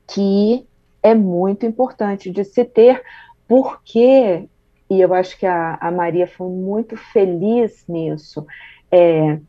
que 0.07 0.65
é 1.01 1.13
muito 1.15 1.65
importante 1.65 2.29
de 2.29 2.43
se 2.43 2.63
ter, 2.63 3.01
porque, 3.47 4.47
e 4.89 5.01
eu 5.01 5.13
acho 5.13 5.37
que 5.37 5.45
a, 5.45 5.77
a 5.79 5.91
Maria 5.91 6.27
foi 6.27 6.49
muito 6.49 6.95
feliz 6.95 7.83
nisso, 7.87 8.45
é, 8.91 9.39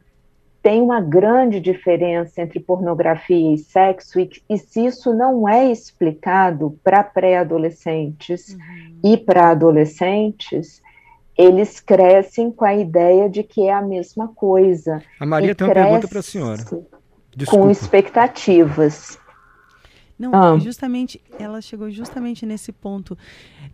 tem 0.62 0.80
uma 0.80 1.00
grande 1.00 1.58
diferença 1.58 2.40
entre 2.40 2.60
pornografia 2.60 3.54
e 3.54 3.58
sexo, 3.58 4.20
e, 4.20 4.30
e 4.48 4.56
se 4.56 4.86
isso 4.86 5.12
não 5.12 5.48
é 5.48 5.70
explicado 5.70 6.78
para 6.84 7.02
pré-adolescentes 7.02 8.50
uhum. 8.50 8.98
e 9.02 9.16
para 9.16 9.50
adolescentes, 9.50 10.80
eles 11.36 11.80
crescem 11.80 12.50
com 12.52 12.64
a 12.64 12.74
ideia 12.74 13.28
de 13.28 13.42
que 13.42 13.66
é 13.66 13.72
a 13.72 13.82
mesma 13.82 14.28
coisa. 14.28 15.02
A 15.18 15.26
Maria 15.26 15.54
tem 15.54 15.66
uma 15.66 15.74
pergunta 15.74 16.06
para 16.06 16.20
a 16.20 16.22
senhora. 16.22 16.62
Desculpa. 17.34 17.64
Com 17.64 17.70
expectativas. 17.70 19.18
Não, 20.18 20.54
ah. 20.54 20.58
justamente, 20.58 21.20
ela 21.38 21.60
chegou 21.60 21.90
justamente 21.90 22.46
nesse 22.46 22.70
ponto. 22.70 23.18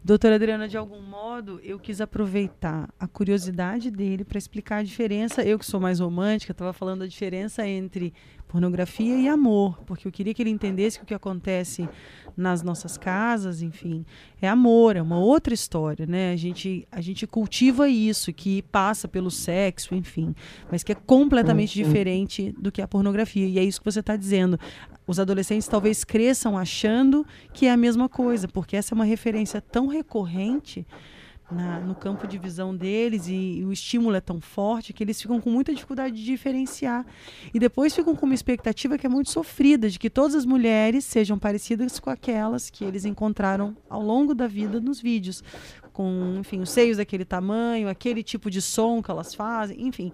Doutora 0.02 0.36
Adriana, 0.36 0.66
de 0.66 0.78
algum 0.78 1.02
modo, 1.02 1.60
eu 1.62 1.78
quis 1.78 2.00
aproveitar 2.00 2.88
a 2.98 3.06
curiosidade 3.06 3.90
dele 3.90 4.24
para 4.24 4.38
explicar 4.38 4.76
a 4.78 4.82
diferença. 4.82 5.42
Eu 5.42 5.58
que 5.58 5.66
sou 5.66 5.78
mais 5.78 6.00
romântica, 6.00 6.52
estava 6.52 6.72
falando 6.72 7.02
a 7.02 7.06
diferença 7.06 7.66
entre 7.66 8.14
pornografia 8.48 9.16
e 9.16 9.28
amor, 9.28 9.78
porque 9.84 10.08
eu 10.08 10.12
queria 10.12 10.32
que 10.32 10.42
ele 10.42 10.50
entendesse 10.50 10.98
que 10.98 11.04
o 11.04 11.06
que 11.06 11.14
acontece 11.14 11.88
nas 12.36 12.62
nossas 12.62 12.96
casas, 12.96 13.62
enfim, 13.62 14.06
é 14.40 14.48
amor, 14.48 14.96
é 14.96 15.02
uma 15.02 15.18
outra 15.18 15.52
história, 15.52 16.06
né? 16.06 16.32
A 16.32 16.36
gente, 16.36 16.86
a 16.90 17.00
gente 17.00 17.26
cultiva 17.26 17.88
isso, 17.88 18.32
que 18.32 18.62
passa 18.62 19.06
pelo 19.06 19.30
sexo, 19.30 19.94
enfim, 19.94 20.34
mas 20.70 20.82
que 20.82 20.92
é 20.92 20.94
completamente 20.94 21.78
uhum. 21.78 21.86
diferente 21.86 22.54
do 22.58 22.72
que 22.72 22.80
a 22.80 22.88
pornografia. 22.88 23.46
E 23.46 23.58
é 23.58 23.64
isso 23.64 23.80
que 23.80 23.90
você 23.90 24.00
está 24.00 24.16
dizendo. 24.16 24.58
Os 25.06 25.20
adolescentes 25.20 25.68
talvez 25.68 26.04
cresçam 26.04 26.56
achando 26.56 27.26
que 27.52 27.66
é 27.66 27.72
a 27.72 27.76
mesma 27.76 28.08
coisa, 28.08 28.48
porque 28.48 28.76
essa 28.76 28.94
é 28.94 28.96
uma 28.96 29.04
referência 29.04 29.60
tão 29.60 29.86
recorrente 29.86 30.86
na, 31.50 31.80
no 31.80 31.94
campo 31.94 32.26
de 32.26 32.36
visão 32.38 32.76
deles 32.76 33.26
e, 33.26 33.58
e, 33.58 33.64
o 33.64 33.72
estímulo 33.72 34.14
é 34.14 34.20
tão 34.20 34.40
forte 34.40 34.92
que 34.92 35.02
eles 35.02 35.20
ficam 35.20 35.40
com 35.40 35.50
muita 35.50 35.72
dificuldade 35.72 36.14
de 36.14 36.24
diferenciar. 36.24 37.06
E 37.52 37.58
depois 37.58 37.94
ficam 37.94 38.14
com 38.14 38.26
uma 38.26 38.34
expectativa 38.34 38.98
que 38.98 39.06
é 39.06 39.08
muito 39.08 39.30
sofrida 39.30 39.88
de 39.88 39.98
que 39.98 40.10
todas 40.10 40.34
as 40.34 40.44
mulheres 40.44 41.04
sejam 41.04 41.38
parecidas 41.38 41.98
com 41.98 42.10
aquelas 42.10 42.68
que 42.70 42.84
eles 42.84 43.04
encontraram 43.04 43.76
ao 43.88 44.02
longo 44.02 44.34
da 44.34 44.46
vida 44.46 44.80
nos 44.80 45.00
vídeos. 45.00 45.42
Com, 45.92 46.36
enfim, 46.38 46.60
os 46.60 46.70
seios 46.70 46.98
daquele 46.98 47.24
tamanho, 47.24 47.88
aquele 47.88 48.22
tipo 48.22 48.50
de 48.50 48.62
som 48.62 49.02
que 49.02 49.10
elas 49.10 49.34
fazem, 49.34 49.86
enfim. 49.86 50.12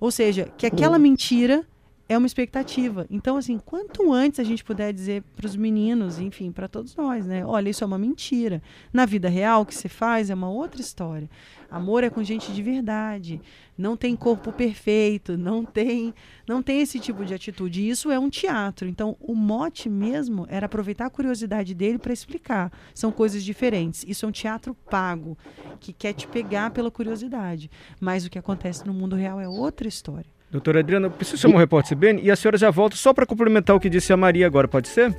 Ou 0.00 0.10
seja, 0.10 0.50
que 0.56 0.64
aquela 0.64 0.98
mentira 0.98 1.66
é 2.08 2.16
uma 2.16 2.26
expectativa. 2.26 3.06
Então, 3.10 3.36
assim, 3.36 3.58
quanto 3.58 4.12
antes 4.12 4.40
a 4.40 4.44
gente 4.44 4.64
puder 4.64 4.92
dizer 4.92 5.22
para 5.36 5.46
os 5.46 5.54
meninos, 5.54 6.18
enfim, 6.18 6.50
para 6.50 6.66
todos 6.66 6.96
nós, 6.96 7.26
né? 7.26 7.44
Olha, 7.44 7.68
isso 7.68 7.84
é 7.84 7.86
uma 7.86 7.98
mentira. 7.98 8.62
Na 8.90 9.04
vida 9.04 9.28
real, 9.28 9.62
o 9.62 9.66
que 9.66 9.74
se 9.74 9.88
faz 9.88 10.30
é 10.30 10.34
uma 10.34 10.48
outra 10.48 10.80
história. 10.80 11.28
Amor 11.70 12.02
é 12.02 12.08
com 12.08 12.22
gente 12.24 12.50
de 12.50 12.62
verdade. 12.62 13.42
Não 13.76 13.94
tem 13.94 14.16
corpo 14.16 14.50
perfeito, 14.50 15.36
não 15.36 15.62
tem, 15.62 16.14
não 16.48 16.62
tem 16.62 16.80
esse 16.80 16.98
tipo 16.98 17.26
de 17.26 17.34
atitude. 17.34 17.86
Isso 17.86 18.10
é 18.10 18.18
um 18.18 18.30
teatro. 18.30 18.88
Então, 18.88 19.14
o 19.20 19.34
mote 19.34 19.86
mesmo 19.90 20.46
era 20.48 20.64
aproveitar 20.64 21.06
a 21.06 21.10
curiosidade 21.10 21.74
dele 21.74 21.98
para 21.98 22.12
explicar. 22.12 22.72
São 22.94 23.12
coisas 23.12 23.44
diferentes. 23.44 24.02
Isso 24.08 24.24
é 24.24 24.28
um 24.28 24.32
teatro 24.32 24.74
pago 24.74 25.36
que 25.78 25.92
quer 25.92 26.14
te 26.14 26.26
pegar 26.26 26.70
pela 26.70 26.90
curiosidade. 26.90 27.70
Mas 28.00 28.24
o 28.24 28.30
que 28.30 28.38
acontece 28.38 28.86
no 28.86 28.94
mundo 28.94 29.14
real 29.14 29.38
é 29.38 29.46
outra 29.46 29.86
história. 29.86 30.37
Doutora 30.50 30.80
Adriana, 30.80 31.10
preciso 31.10 31.42
chamar 31.42 31.56
o 31.56 31.58
repórter 31.58 31.96
CBN 31.96 32.22
e 32.22 32.30
a 32.30 32.36
senhora 32.36 32.56
já 32.56 32.70
volta 32.70 32.96
só 32.96 33.12
para 33.12 33.26
complementar 33.26 33.76
o 33.76 33.80
que 33.80 33.90
disse 33.90 34.12
a 34.12 34.16
Maria 34.16 34.46
agora, 34.46 34.66
pode 34.66 34.88
ser? 34.88 35.14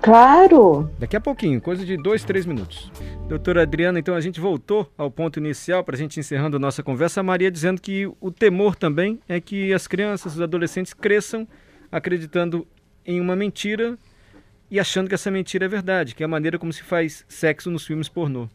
Claro! 0.00 0.88
Daqui 0.98 1.16
a 1.16 1.20
pouquinho, 1.20 1.60
coisa 1.60 1.84
de 1.84 1.96
dois, 1.96 2.22
três 2.22 2.46
minutos. 2.46 2.92
Doutora 3.28 3.62
Adriana, 3.62 3.98
então 3.98 4.14
a 4.14 4.20
gente 4.20 4.40
voltou 4.40 4.88
ao 4.96 5.10
ponto 5.10 5.40
inicial 5.40 5.82
para 5.82 5.96
a 5.96 5.98
gente 5.98 6.20
encerrando 6.20 6.56
a 6.56 6.60
nossa 6.60 6.80
conversa. 6.80 7.20
A 7.20 7.24
Maria 7.24 7.50
dizendo 7.50 7.80
que 7.80 8.06
o 8.20 8.30
temor 8.30 8.76
também 8.76 9.18
é 9.28 9.40
que 9.40 9.74
as 9.74 9.88
crianças, 9.88 10.36
os 10.36 10.40
adolescentes 10.40 10.94
cresçam 10.94 11.46
acreditando 11.90 12.66
em 13.04 13.20
uma 13.20 13.34
mentira 13.34 13.98
e 14.70 14.78
achando 14.78 15.08
que 15.08 15.14
essa 15.14 15.30
mentira 15.30 15.64
é 15.64 15.68
verdade, 15.68 16.14
que 16.14 16.22
é 16.22 16.26
a 16.26 16.28
maneira 16.28 16.56
como 16.56 16.72
se 16.72 16.84
faz 16.84 17.24
sexo 17.28 17.68
nos 17.68 17.84
filmes 17.84 18.08
pornô. 18.08 18.48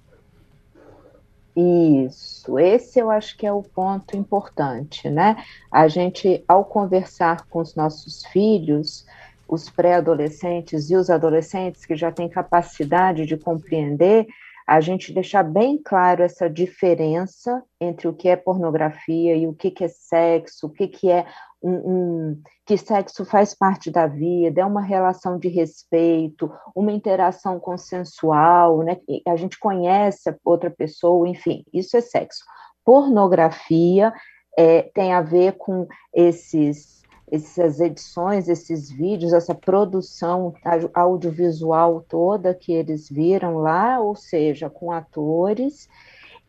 Isso, 1.55 2.57
esse 2.57 2.99
eu 2.99 3.11
acho 3.11 3.37
que 3.37 3.45
é 3.45 3.51
o 3.51 3.61
ponto 3.61 4.15
importante, 4.15 5.09
né? 5.09 5.35
A 5.69 5.87
gente, 5.87 6.43
ao 6.47 6.63
conversar 6.63 7.45
com 7.47 7.59
os 7.59 7.75
nossos 7.75 8.25
filhos, 8.27 9.05
os 9.47 9.69
pré-adolescentes 9.69 10.89
e 10.89 10.95
os 10.95 11.09
adolescentes 11.09 11.85
que 11.85 11.95
já 11.95 12.09
têm 12.09 12.29
capacidade 12.29 13.25
de 13.25 13.35
compreender, 13.35 14.27
a 14.65 14.79
gente 14.79 15.11
deixar 15.11 15.43
bem 15.43 15.77
claro 15.77 16.23
essa 16.23 16.49
diferença 16.49 17.61
entre 17.79 18.07
o 18.07 18.13
que 18.13 18.29
é 18.29 18.37
pornografia 18.37 19.35
e 19.35 19.45
o 19.45 19.53
que, 19.53 19.69
que 19.69 19.83
é 19.83 19.89
sexo, 19.89 20.67
o 20.67 20.69
que, 20.69 20.87
que 20.87 21.11
é 21.11 21.25
um, 21.61 21.71
um, 21.71 22.41
que 22.65 22.75
sexo 22.77 23.23
faz 23.23 23.53
parte 23.53 23.91
da 23.91 24.07
vida, 24.07 24.61
é 24.61 24.65
uma 24.65 24.81
relação 24.81 25.37
de 25.37 25.47
respeito, 25.47 26.51
uma 26.75 26.91
interação 26.91 27.59
consensual, 27.59 28.79
né? 28.83 28.97
A 29.27 29.35
gente 29.35 29.59
conhece 29.59 30.35
outra 30.43 30.69
pessoa, 30.69 31.27
enfim, 31.27 31.63
isso 31.73 31.95
é 31.95 32.01
sexo. 32.01 32.43
Pornografia 32.83 34.11
é, 34.57 34.83
tem 34.93 35.13
a 35.13 35.21
ver 35.21 35.53
com 35.57 35.87
esses 36.13 37.01
essas 37.31 37.79
edições, 37.79 38.49
esses 38.49 38.91
vídeos, 38.91 39.31
essa 39.31 39.55
produção 39.55 40.53
audiovisual 40.93 42.01
toda 42.01 42.53
que 42.53 42.73
eles 42.73 43.09
viram 43.09 43.59
lá, 43.59 44.01
ou 44.01 44.17
seja, 44.17 44.69
com 44.69 44.91
atores, 44.91 45.87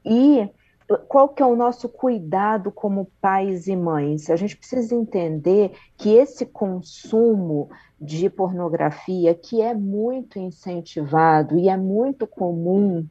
e 0.04 0.50
qual 0.98 1.28
que 1.28 1.42
é 1.42 1.46
o 1.46 1.56
nosso 1.56 1.88
cuidado 1.88 2.70
como 2.70 3.10
pais 3.20 3.66
e 3.66 3.76
mães? 3.76 4.30
A 4.30 4.36
gente 4.36 4.56
precisa 4.56 4.94
entender 4.94 5.72
que 5.96 6.10
esse 6.14 6.46
consumo 6.46 7.70
de 8.00 8.28
pornografia, 8.28 9.34
que 9.34 9.60
é 9.60 9.74
muito 9.74 10.38
incentivado 10.38 11.58
e 11.58 11.68
é 11.68 11.76
muito 11.76 12.26
comum 12.26 13.06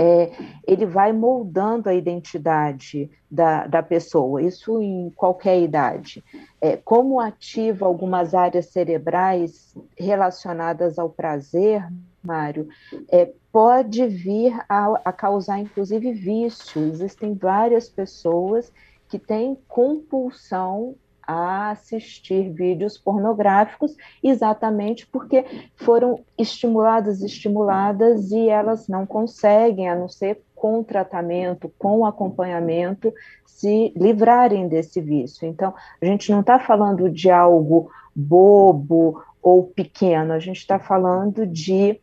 é, 0.00 0.32
ele 0.66 0.86
vai 0.86 1.12
moldando 1.12 1.90
a 1.90 1.94
identidade 1.94 3.10
da, 3.30 3.66
da 3.66 3.82
pessoa, 3.82 4.42
isso 4.42 4.80
em 4.80 5.10
qualquer 5.10 5.60
idade. 5.60 6.24
É, 6.58 6.74
como 6.74 7.20
ativa 7.20 7.84
algumas 7.84 8.32
áreas 8.32 8.70
cerebrais 8.70 9.74
relacionadas 9.98 10.98
ao 10.98 11.10
prazer, 11.10 11.86
Mário, 12.22 12.66
é, 13.10 13.30
pode 13.52 14.06
vir 14.06 14.58
a, 14.68 15.00
a 15.04 15.12
causar, 15.12 15.58
inclusive, 15.58 16.12
vício. 16.12 16.82
Existem 16.82 17.34
várias 17.34 17.88
pessoas 17.88 18.72
que 19.08 19.18
têm 19.18 19.58
compulsão 19.68 20.94
a 21.26 21.70
assistir 21.70 22.50
vídeos 22.50 22.98
pornográficos, 22.98 23.96
exatamente 24.20 25.06
porque 25.06 25.44
foram 25.76 26.24
estimuladas, 26.36 27.22
estimuladas 27.22 28.32
e 28.32 28.48
elas 28.48 28.88
não 28.88 29.06
conseguem, 29.06 29.88
a 29.88 29.94
não 29.94 30.08
ser 30.08 30.42
com 30.56 30.82
tratamento, 30.82 31.72
com 31.78 32.04
acompanhamento, 32.04 33.14
se 33.46 33.92
livrarem 33.96 34.66
desse 34.66 35.00
vício. 35.00 35.46
Então, 35.46 35.72
a 36.02 36.04
gente 36.04 36.32
não 36.32 36.40
está 36.40 36.58
falando 36.58 37.08
de 37.08 37.30
algo 37.30 37.90
bobo 38.14 39.22
ou 39.40 39.64
pequeno, 39.64 40.32
a 40.32 40.38
gente 40.40 40.58
está 40.58 40.80
falando 40.80 41.46
de 41.46 42.00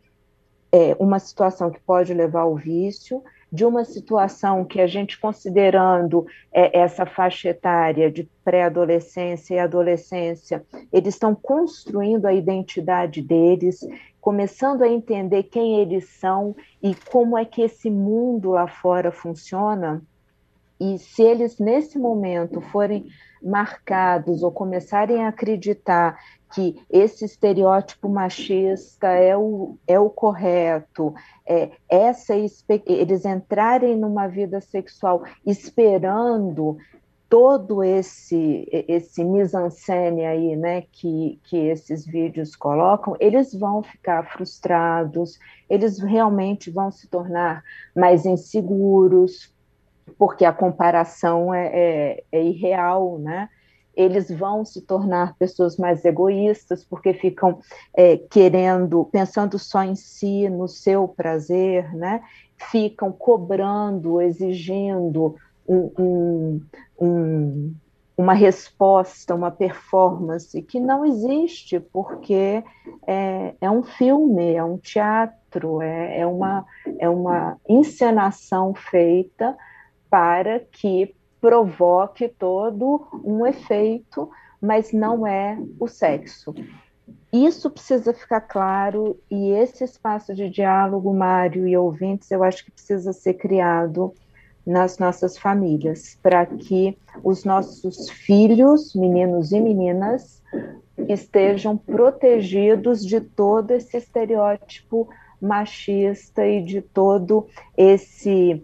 é, 0.72 0.96
uma 0.98 1.18
situação 1.18 1.70
que 1.70 1.80
pode 1.80 2.12
levar 2.12 2.42
ao 2.42 2.54
vício 2.54 3.22
de 3.50 3.64
uma 3.64 3.84
situação 3.84 4.64
que 4.64 4.80
a 4.80 4.86
gente, 4.86 5.18
considerando 5.18 6.26
é, 6.52 6.78
essa 6.78 7.06
faixa 7.06 7.48
etária 7.48 8.10
de 8.10 8.28
pré-adolescência 8.44 9.54
e 9.54 9.58
adolescência, 9.58 10.64
eles 10.92 11.14
estão 11.14 11.34
construindo 11.34 12.26
a 12.26 12.32
identidade 12.32 13.22
deles, 13.22 13.80
começando 14.20 14.82
a 14.82 14.88
entender 14.88 15.44
quem 15.44 15.80
eles 15.80 16.08
são 16.08 16.54
e 16.82 16.94
como 16.94 17.38
é 17.38 17.44
que 17.44 17.62
esse 17.62 17.90
mundo 17.90 18.50
lá 18.50 18.68
fora 18.68 19.10
funciona. 19.10 20.02
E 20.78 20.98
se 20.98 21.22
eles, 21.22 21.58
nesse 21.58 21.98
momento, 21.98 22.60
forem 22.60 23.06
marcados 23.42 24.42
ou 24.42 24.52
começarem 24.52 25.24
a 25.24 25.28
acreditar 25.28 26.18
que 26.54 26.80
esse 26.90 27.24
estereótipo 27.24 28.08
machista 28.08 29.08
é 29.08 29.36
o, 29.36 29.76
é 29.86 29.98
o 29.98 30.08
correto, 30.08 31.14
é, 31.46 31.70
essa 31.88 32.34
eles 32.86 33.24
entrarem 33.24 33.96
numa 33.96 34.26
vida 34.26 34.60
sexual 34.60 35.24
esperando 35.44 36.78
todo 37.28 37.84
esse 37.84 38.66
esse 38.88 39.22
mise-en-scène 39.22 40.24
aí, 40.24 40.56
né, 40.56 40.84
que, 40.90 41.38
que 41.44 41.56
esses 41.56 42.06
vídeos 42.06 42.56
colocam, 42.56 43.14
eles 43.20 43.52
vão 43.52 43.82
ficar 43.82 44.24
frustrados, 44.32 45.38
eles 45.68 45.98
realmente 45.98 46.70
vão 46.70 46.90
se 46.90 47.06
tornar 47.08 47.62
mais 47.94 48.24
inseguros, 48.24 49.52
porque 50.16 50.44
a 50.44 50.52
comparação 50.52 51.52
é, 51.52 51.66
é, 51.66 52.24
é 52.32 52.42
irreal, 52.42 53.18
né? 53.18 53.50
Eles 53.98 54.30
vão 54.30 54.64
se 54.64 54.80
tornar 54.80 55.34
pessoas 55.36 55.76
mais 55.76 56.04
egoístas, 56.04 56.84
porque 56.84 57.12
ficam 57.12 57.58
é, 57.92 58.16
querendo, 58.16 59.04
pensando 59.06 59.58
só 59.58 59.82
em 59.82 59.96
si, 59.96 60.48
no 60.48 60.68
seu 60.68 61.08
prazer, 61.08 61.92
né? 61.96 62.22
ficam 62.70 63.10
cobrando, 63.10 64.20
exigindo 64.20 65.34
um, 65.66 65.90
um, 65.98 66.60
um, 67.00 67.74
uma 68.16 68.34
resposta, 68.34 69.34
uma 69.34 69.50
performance 69.50 70.62
que 70.62 70.78
não 70.78 71.04
existe, 71.04 71.80
porque 71.80 72.62
é, 73.04 73.54
é 73.60 73.70
um 73.70 73.82
filme, 73.82 74.54
é 74.54 74.62
um 74.62 74.78
teatro, 74.78 75.82
é, 75.82 76.20
é, 76.20 76.26
uma, 76.26 76.64
é 77.00 77.08
uma 77.08 77.56
encenação 77.68 78.72
feita 78.74 79.56
para 80.08 80.60
que 80.60 81.14
provoque 81.40 82.28
todo 82.28 83.06
um 83.24 83.46
efeito, 83.46 84.30
mas 84.60 84.92
não 84.92 85.26
é 85.26 85.58
o 85.78 85.86
sexo. 85.86 86.54
Isso 87.32 87.70
precisa 87.70 88.12
ficar 88.12 88.40
claro 88.40 89.18
e 89.30 89.50
esse 89.50 89.84
espaço 89.84 90.34
de 90.34 90.48
diálogo, 90.48 91.12
Mário 91.12 91.68
e 91.68 91.76
ouvintes, 91.76 92.30
eu 92.30 92.42
acho 92.42 92.64
que 92.64 92.70
precisa 92.70 93.12
ser 93.12 93.34
criado 93.34 94.14
nas 94.66 94.98
nossas 94.98 95.38
famílias, 95.38 96.18
para 96.22 96.44
que 96.44 96.96
os 97.24 97.44
nossos 97.44 98.10
filhos, 98.10 98.94
meninos 98.94 99.52
e 99.52 99.60
meninas, 99.60 100.42
estejam 101.08 101.76
protegidos 101.76 103.04
de 103.04 103.20
todo 103.20 103.70
esse 103.70 103.96
estereótipo 103.96 105.08
machista 105.40 106.46
e 106.46 106.62
de 106.62 106.82
todo 106.82 107.46
esse 107.76 108.62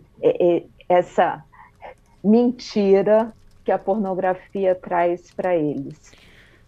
essa 0.88 1.42
mentira 2.24 3.32
que 3.64 3.70
a 3.70 3.78
pornografia 3.78 4.74
traz 4.74 5.30
para 5.34 5.56
eles. 5.56 6.12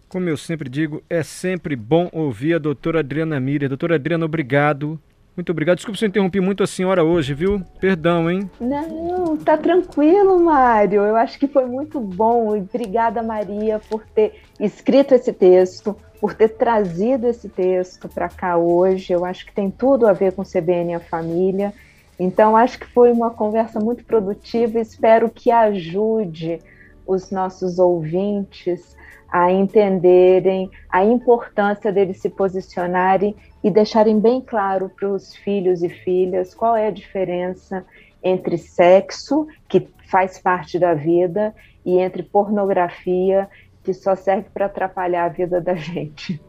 Como 0.08 0.28
eu 0.28 0.36
sempre 0.36 0.68
digo, 0.68 1.02
é 1.10 1.22
sempre 1.22 1.74
bom 1.74 2.08
ouvir 2.12 2.54
a 2.54 2.58
doutora 2.58 3.00
Adriana 3.00 3.40
Mira. 3.40 3.68
Doutora 3.68 3.96
Adriana, 3.96 4.24
obrigado. 4.24 4.98
Muito 5.36 5.50
obrigado. 5.50 5.76
Desculpa 5.76 5.98
se 5.98 6.04
eu 6.04 6.08
interrompi 6.08 6.40
muito 6.40 6.62
a 6.62 6.66
senhora 6.66 7.04
hoje, 7.04 7.34
viu? 7.34 7.60
Perdão, 7.78 8.30
hein? 8.30 8.48
Não, 8.58 9.36
tá 9.36 9.58
tranquilo, 9.58 10.42
Mário. 10.42 11.02
Eu 11.02 11.14
acho 11.16 11.38
que 11.38 11.46
foi 11.46 11.66
muito 11.66 12.00
bom. 12.00 12.56
E 12.56 12.60
obrigada, 12.60 13.22
Maria, 13.22 13.78
por 13.90 14.02
ter 14.06 14.40
escrito 14.58 15.12
esse 15.12 15.32
texto, 15.32 15.94
por 16.18 16.32
ter 16.32 16.50
trazido 16.50 17.26
esse 17.26 17.50
texto 17.50 18.08
para 18.08 18.30
cá 18.30 18.56
hoje. 18.56 19.12
Eu 19.12 19.26
acho 19.26 19.44
que 19.44 19.52
tem 19.52 19.70
tudo 19.70 20.06
a 20.06 20.14
ver 20.14 20.32
com 20.32 20.42
CBN 20.42 20.92
e 20.92 20.94
a 20.94 21.00
família. 21.00 21.74
Então, 22.18 22.56
acho 22.56 22.78
que 22.78 22.86
foi 22.86 23.12
uma 23.12 23.30
conversa 23.30 23.78
muito 23.78 24.04
produtiva. 24.04 24.80
Espero 24.80 25.30
que 25.30 25.50
ajude 25.50 26.60
os 27.06 27.30
nossos 27.30 27.78
ouvintes 27.78 28.96
a 29.28 29.50
entenderem 29.52 30.70
a 30.88 31.04
importância 31.04 31.92
deles 31.92 32.20
se 32.20 32.30
posicionarem 32.30 33.34
e 33.62 33.70
deixarem 33.70 34.18
bem 34.18 34.40
claro 34.40 34.88
para 34.88 35.08
os 35.08 35.34
filhos 35.34 35.82
e 35.82 35.88
filhas 35.88 36.54
qual 36.54 36.76
é 36.76 36.86
a 36.86 36.92
diferença 36.92 37.84
entre 38.22 38.56
sexo, 38.56 39.46
que 39.68 39.88
faz 40.08 40.38
parte 40.38 40.78
da 40.78 40.94
vida, 40.94 41.54
e 41.84 41.98
entre 41.98 42.22
pornografia, 42.22 43.48
que 43.84 43.94
só 43.94 44.16
serve 44.16 44.48
para 44.52 44.66
atrapalhar 44.66 45.26
a 45.26 45.28
vida 45.28 45.60
da 45.60 45.74
gente. 45.78 46.40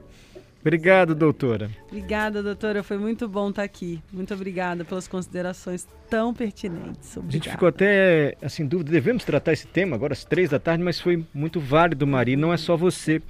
Obrigado, 0.67 1.15
doutora. 1.15 1.69
Obrigada, 1.87 2.43
doutora. 2.43 2.83
Foi 2.83 2.97
muito 2.97 3.25
bom 3.25 3.49
estar 3.49 3.63
aqui. 3.63 4.01
Muito 4.11 4.33
obrigada 4.33 4.83
pelas 4.83 5.07
considerações 5.07 5.87
tão 6.09 6.33
pertinentes. 6.33 7.15
Obrigada. 7.15 7.27
A 7.29 7.31
gente 7.31 7.49
ficou 7.51 7.69
até 7.69 8.35
assim, 8.41 8.65
dúvida, 8.65 8.91
devemos 8.91 9.23
tratar 9.23 9.53
esse 9.53 9.65
tema 9.65 9.95
agora 9.95 10.11
às 10.11 10.25
três 10.25 10.49
da 10.49 10.59
tarde, 10.59 10.83
mas 10.83 10.99
foi 10.99 11.25
muito 11.33 11.61
válido, 11.61 12.05
Maria. 12.05 12.35
Não 12.35 12.51
é 12.51 12.57
só 12.57 12.75
você. 12.75 13.21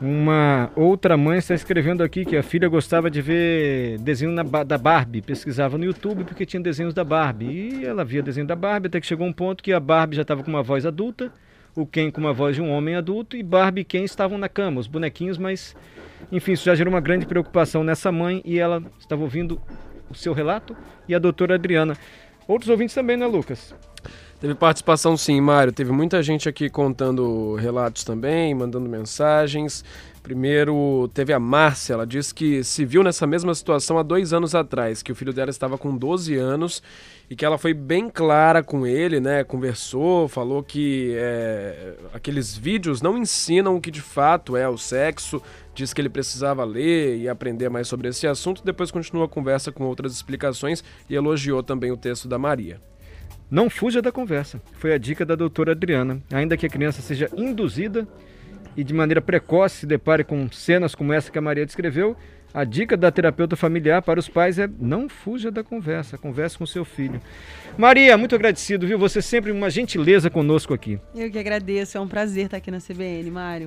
Uma 0.00 0.72
outra 0.74 1.16
mãe 1.16 1.38
está 1.38 1.54
escrevendo 1.54 2.02
aqui 2.02 2.24
que 2.24 2.36
a 2.36 2.42
filha 2.42 2.68
gostava 2.68 3.08
de 3.08 3.22
ver 3.22 3.98
desenho 4.00 4.32
na, 4.32 4.42
da 4.42 4.78
Barbie, 4.78 5.22
pesquisava 5.22 5.78
no 5.78 5.84
YouTube 5.84 6.24
porque 6.24 6.44
tinha 6.44 6.60
desenhos 6.60 6.92
da 6.92 7.04
Barbie. 7.04 7.46
E 7.46 7.84
ela 7.84 8.04
via 8.04 8.20
desenho 8.20 8.48
da 8.48 8.56
Barbie 8.56 8.88
até 8.88 9.00
que 9.00 9.06
chegou 9.06 9.26
um 9.26 9.32
ponto 9.32 9.62
que 9.62 9.72
a 9.72 9.78
Barbie 9.78 10.16
já 10.16 10.22
estava 10.22 10.42
com 10.42 10.50
uma 10.50 10.62
voz 10.62 10.84
adulta, 10.84 11.32
o 11.74 11.86
Ken 11.86 12.10
com 12.10 12.20
uma 12.20 12.32
voz 12.32 12.56
de 12.56 12.62
um 12.62 12.70
homem 12.70 12.94
adulto 12.94 13.36
e 13.36 13.42
Barbie 13.42 13.82
e 13.82 13.84
Ken 13.84 14.04
estavam 14.04 14.38
na 14.38 14.48
cama, 14.48 14.80
os 14.80 14.86
bonequinhos, 14.86 15.38
mas 15.38 15.74
enfim, 16.32 16.52
isso 16.52 16.64
já 16.64 16.74
gerou 16.74 16.92
uma 16.92 17.00
grande 17.00 17.26
preocupação 17.26 17.84
nessa 17.84 18.10
mãe 18.10 18.42
e 18.44 18.58
ela 18.58 18.82
estava 18.98 19.22
ouvindo 19.22 19.60
o 20.10 20.14
seu 20.14 20.32
relato 20.32 20.76
e 21.08 21.14
a 21.14 21.18
doutora 21.18 21.54
Adriana. 21.54 21.96
Outros 22.46 22.70
ouvintes 22.70 22.94
também, 22.94 23.16
né, 23.16 23.26
Lucas? 23.26 23.74
Teve 24.40 24.54
participação 24.54 25.16
sim, 25.16 25.40
Mário. 25.40 25.72
Teve 25.72 25.90
muita 25.90 26.22
gente 26.22 26.48
aqui 26.48 26.70
contando 26.70 27.54
relatos 27.56 28.04
também, 28.04 28.54
mandando 28.54 28.88
mensagens. 28.88 29.84
Primeiro, 30.22 31.08
teve 31.14 31.32
a 31.32 31.38
Márcia, 31.38 31.94
ela 31.94 32.06
disse 32.06 32.34
que 32.34 32.62
se 32.62 32.84
viu 32.84 33.02
nessa 33.02 33.26
mesma 33.26 33.54
situação 33.54 33.98
há 33.98 34.02
dois 34.02 34.32
anos 34.32 34.54
atrás, 34.54 35.02
que 35.02 35.12
o 35.12 35.14
filho 35.14 35.32
dela 35.32 35.50
estava 35.50 35.78
com 35.78 35.96
12 35.96 36.36
anos 36.36 36.82
e 37.30 37.36
que 37.36 37.44
ela 37.44 37.58
foi 37.58 37.72
bem 37.72 38.08
clara 38.08 38.62
com 38.62 38.86
ele, 38.86 39.20
né? 39.20 39.44
Conversou, 39.44 40.28
falou 40.28 40.62
que 40.62 41.14
é, 41.16 41.94
aqueles 42.12 42.56
vídeos 42.56 43.00
não 43.00 43.16
ensinam 43.16 43.76
o 43.76 43.80
que 43.80 43.90
de 43.90 44.00
fato 44.00 44.56
é 44.56 44.68
o 44.68 44.76
sexo, 44.76 45.42
disse 45.74 45.94
que 45.94 46.00
ele 46.00 46.08
precisava 46.08 46.64
ler 46.64 47.18
e 47.18 47.28
aprender 47.28 47.68
mais 47.68 47.86
sobre 47.86 48.08
esse 48.08 48.26
assunto. 48.26 48.62
Depois 48.64 48.90
continua 48.90 49.26
a 49.26 49.28
conversa 49.28 49.70
com 49.70 49.84
outras 49.84 50.12
explicações 50.12 50.82
e 51.08 51.14
elogiou 51.14 51.62
também 51.62 51.92
o 51.92 51.96
texto 51.96 52.26
da 52.26 52.38
Maria. 52.38 52.80
Não 53.50 53.70
fuja 53.70 54.02
da 54.02 54.12
conversa. 54.12 54.60
Foi 54.74 54.92
a 54.92 54.98
dica 54.98 55.24
da 55.24 55.34
doutora 55.34 55.72
Adriana. 55.72 56.22
Ainda 56.30 56.56
que 56.56 56.66
a 56.66 56.68
criança 56.68 57.00
seja 57.00 57.30
induzida 57.34 58.06
e 58.78 58.84
de 58.84 58.94
maneira 58.94 59.20
precoce 59.20 59.78
se 59.78 59.86
depare 59.86 60.22
com 60.22 60.48
cenas 60.52 60.94
como 60.94 61.12
essa 61.12 61.32
que 61.32 61.38
a 61.38 61.42
Maria 61.42 61.66
descreveu, 61.66 62.16
a 62.54 62.62
dica 62.62 62.96
da 62.96 63.10
terapeuta 63.10 63.56
familiar 63.56 64.02
para 64.02 64.20
os 64.20 64.28
pais 64.28 64.56
é 64.56 64.70
não 64.78 65.08
fuja 65.08 65.50
da 65.50 65.64
conversa, 65.64 66.16
converse 66.16 66.56
com 66.56 66.64
seu 66.64 66.84
filho. 66.84 67.20
Maria, 67.76 68.16
muito 68.16 68.36
agradecido, 68.36 68.86
viu? 68.86 68.96
Você 68.96 69.20
sempre 69.20 69.50
uma 69.50 69.68
gentileza 69.68 70.30
conosco 70.30 70.72
aqui. 70.72 71.00
Eu 71.12 71.28
que 71.28 71.40
agradeço, 71.40 71.98
é 71.98 72.00
um 72.00 72.06
prazer 72.06 72.44
estar 72.44 72.58
aqui 72.58 72.70
na 72.70 72.78
CBN, 72.78 73.28
Mário. 73.32 73.66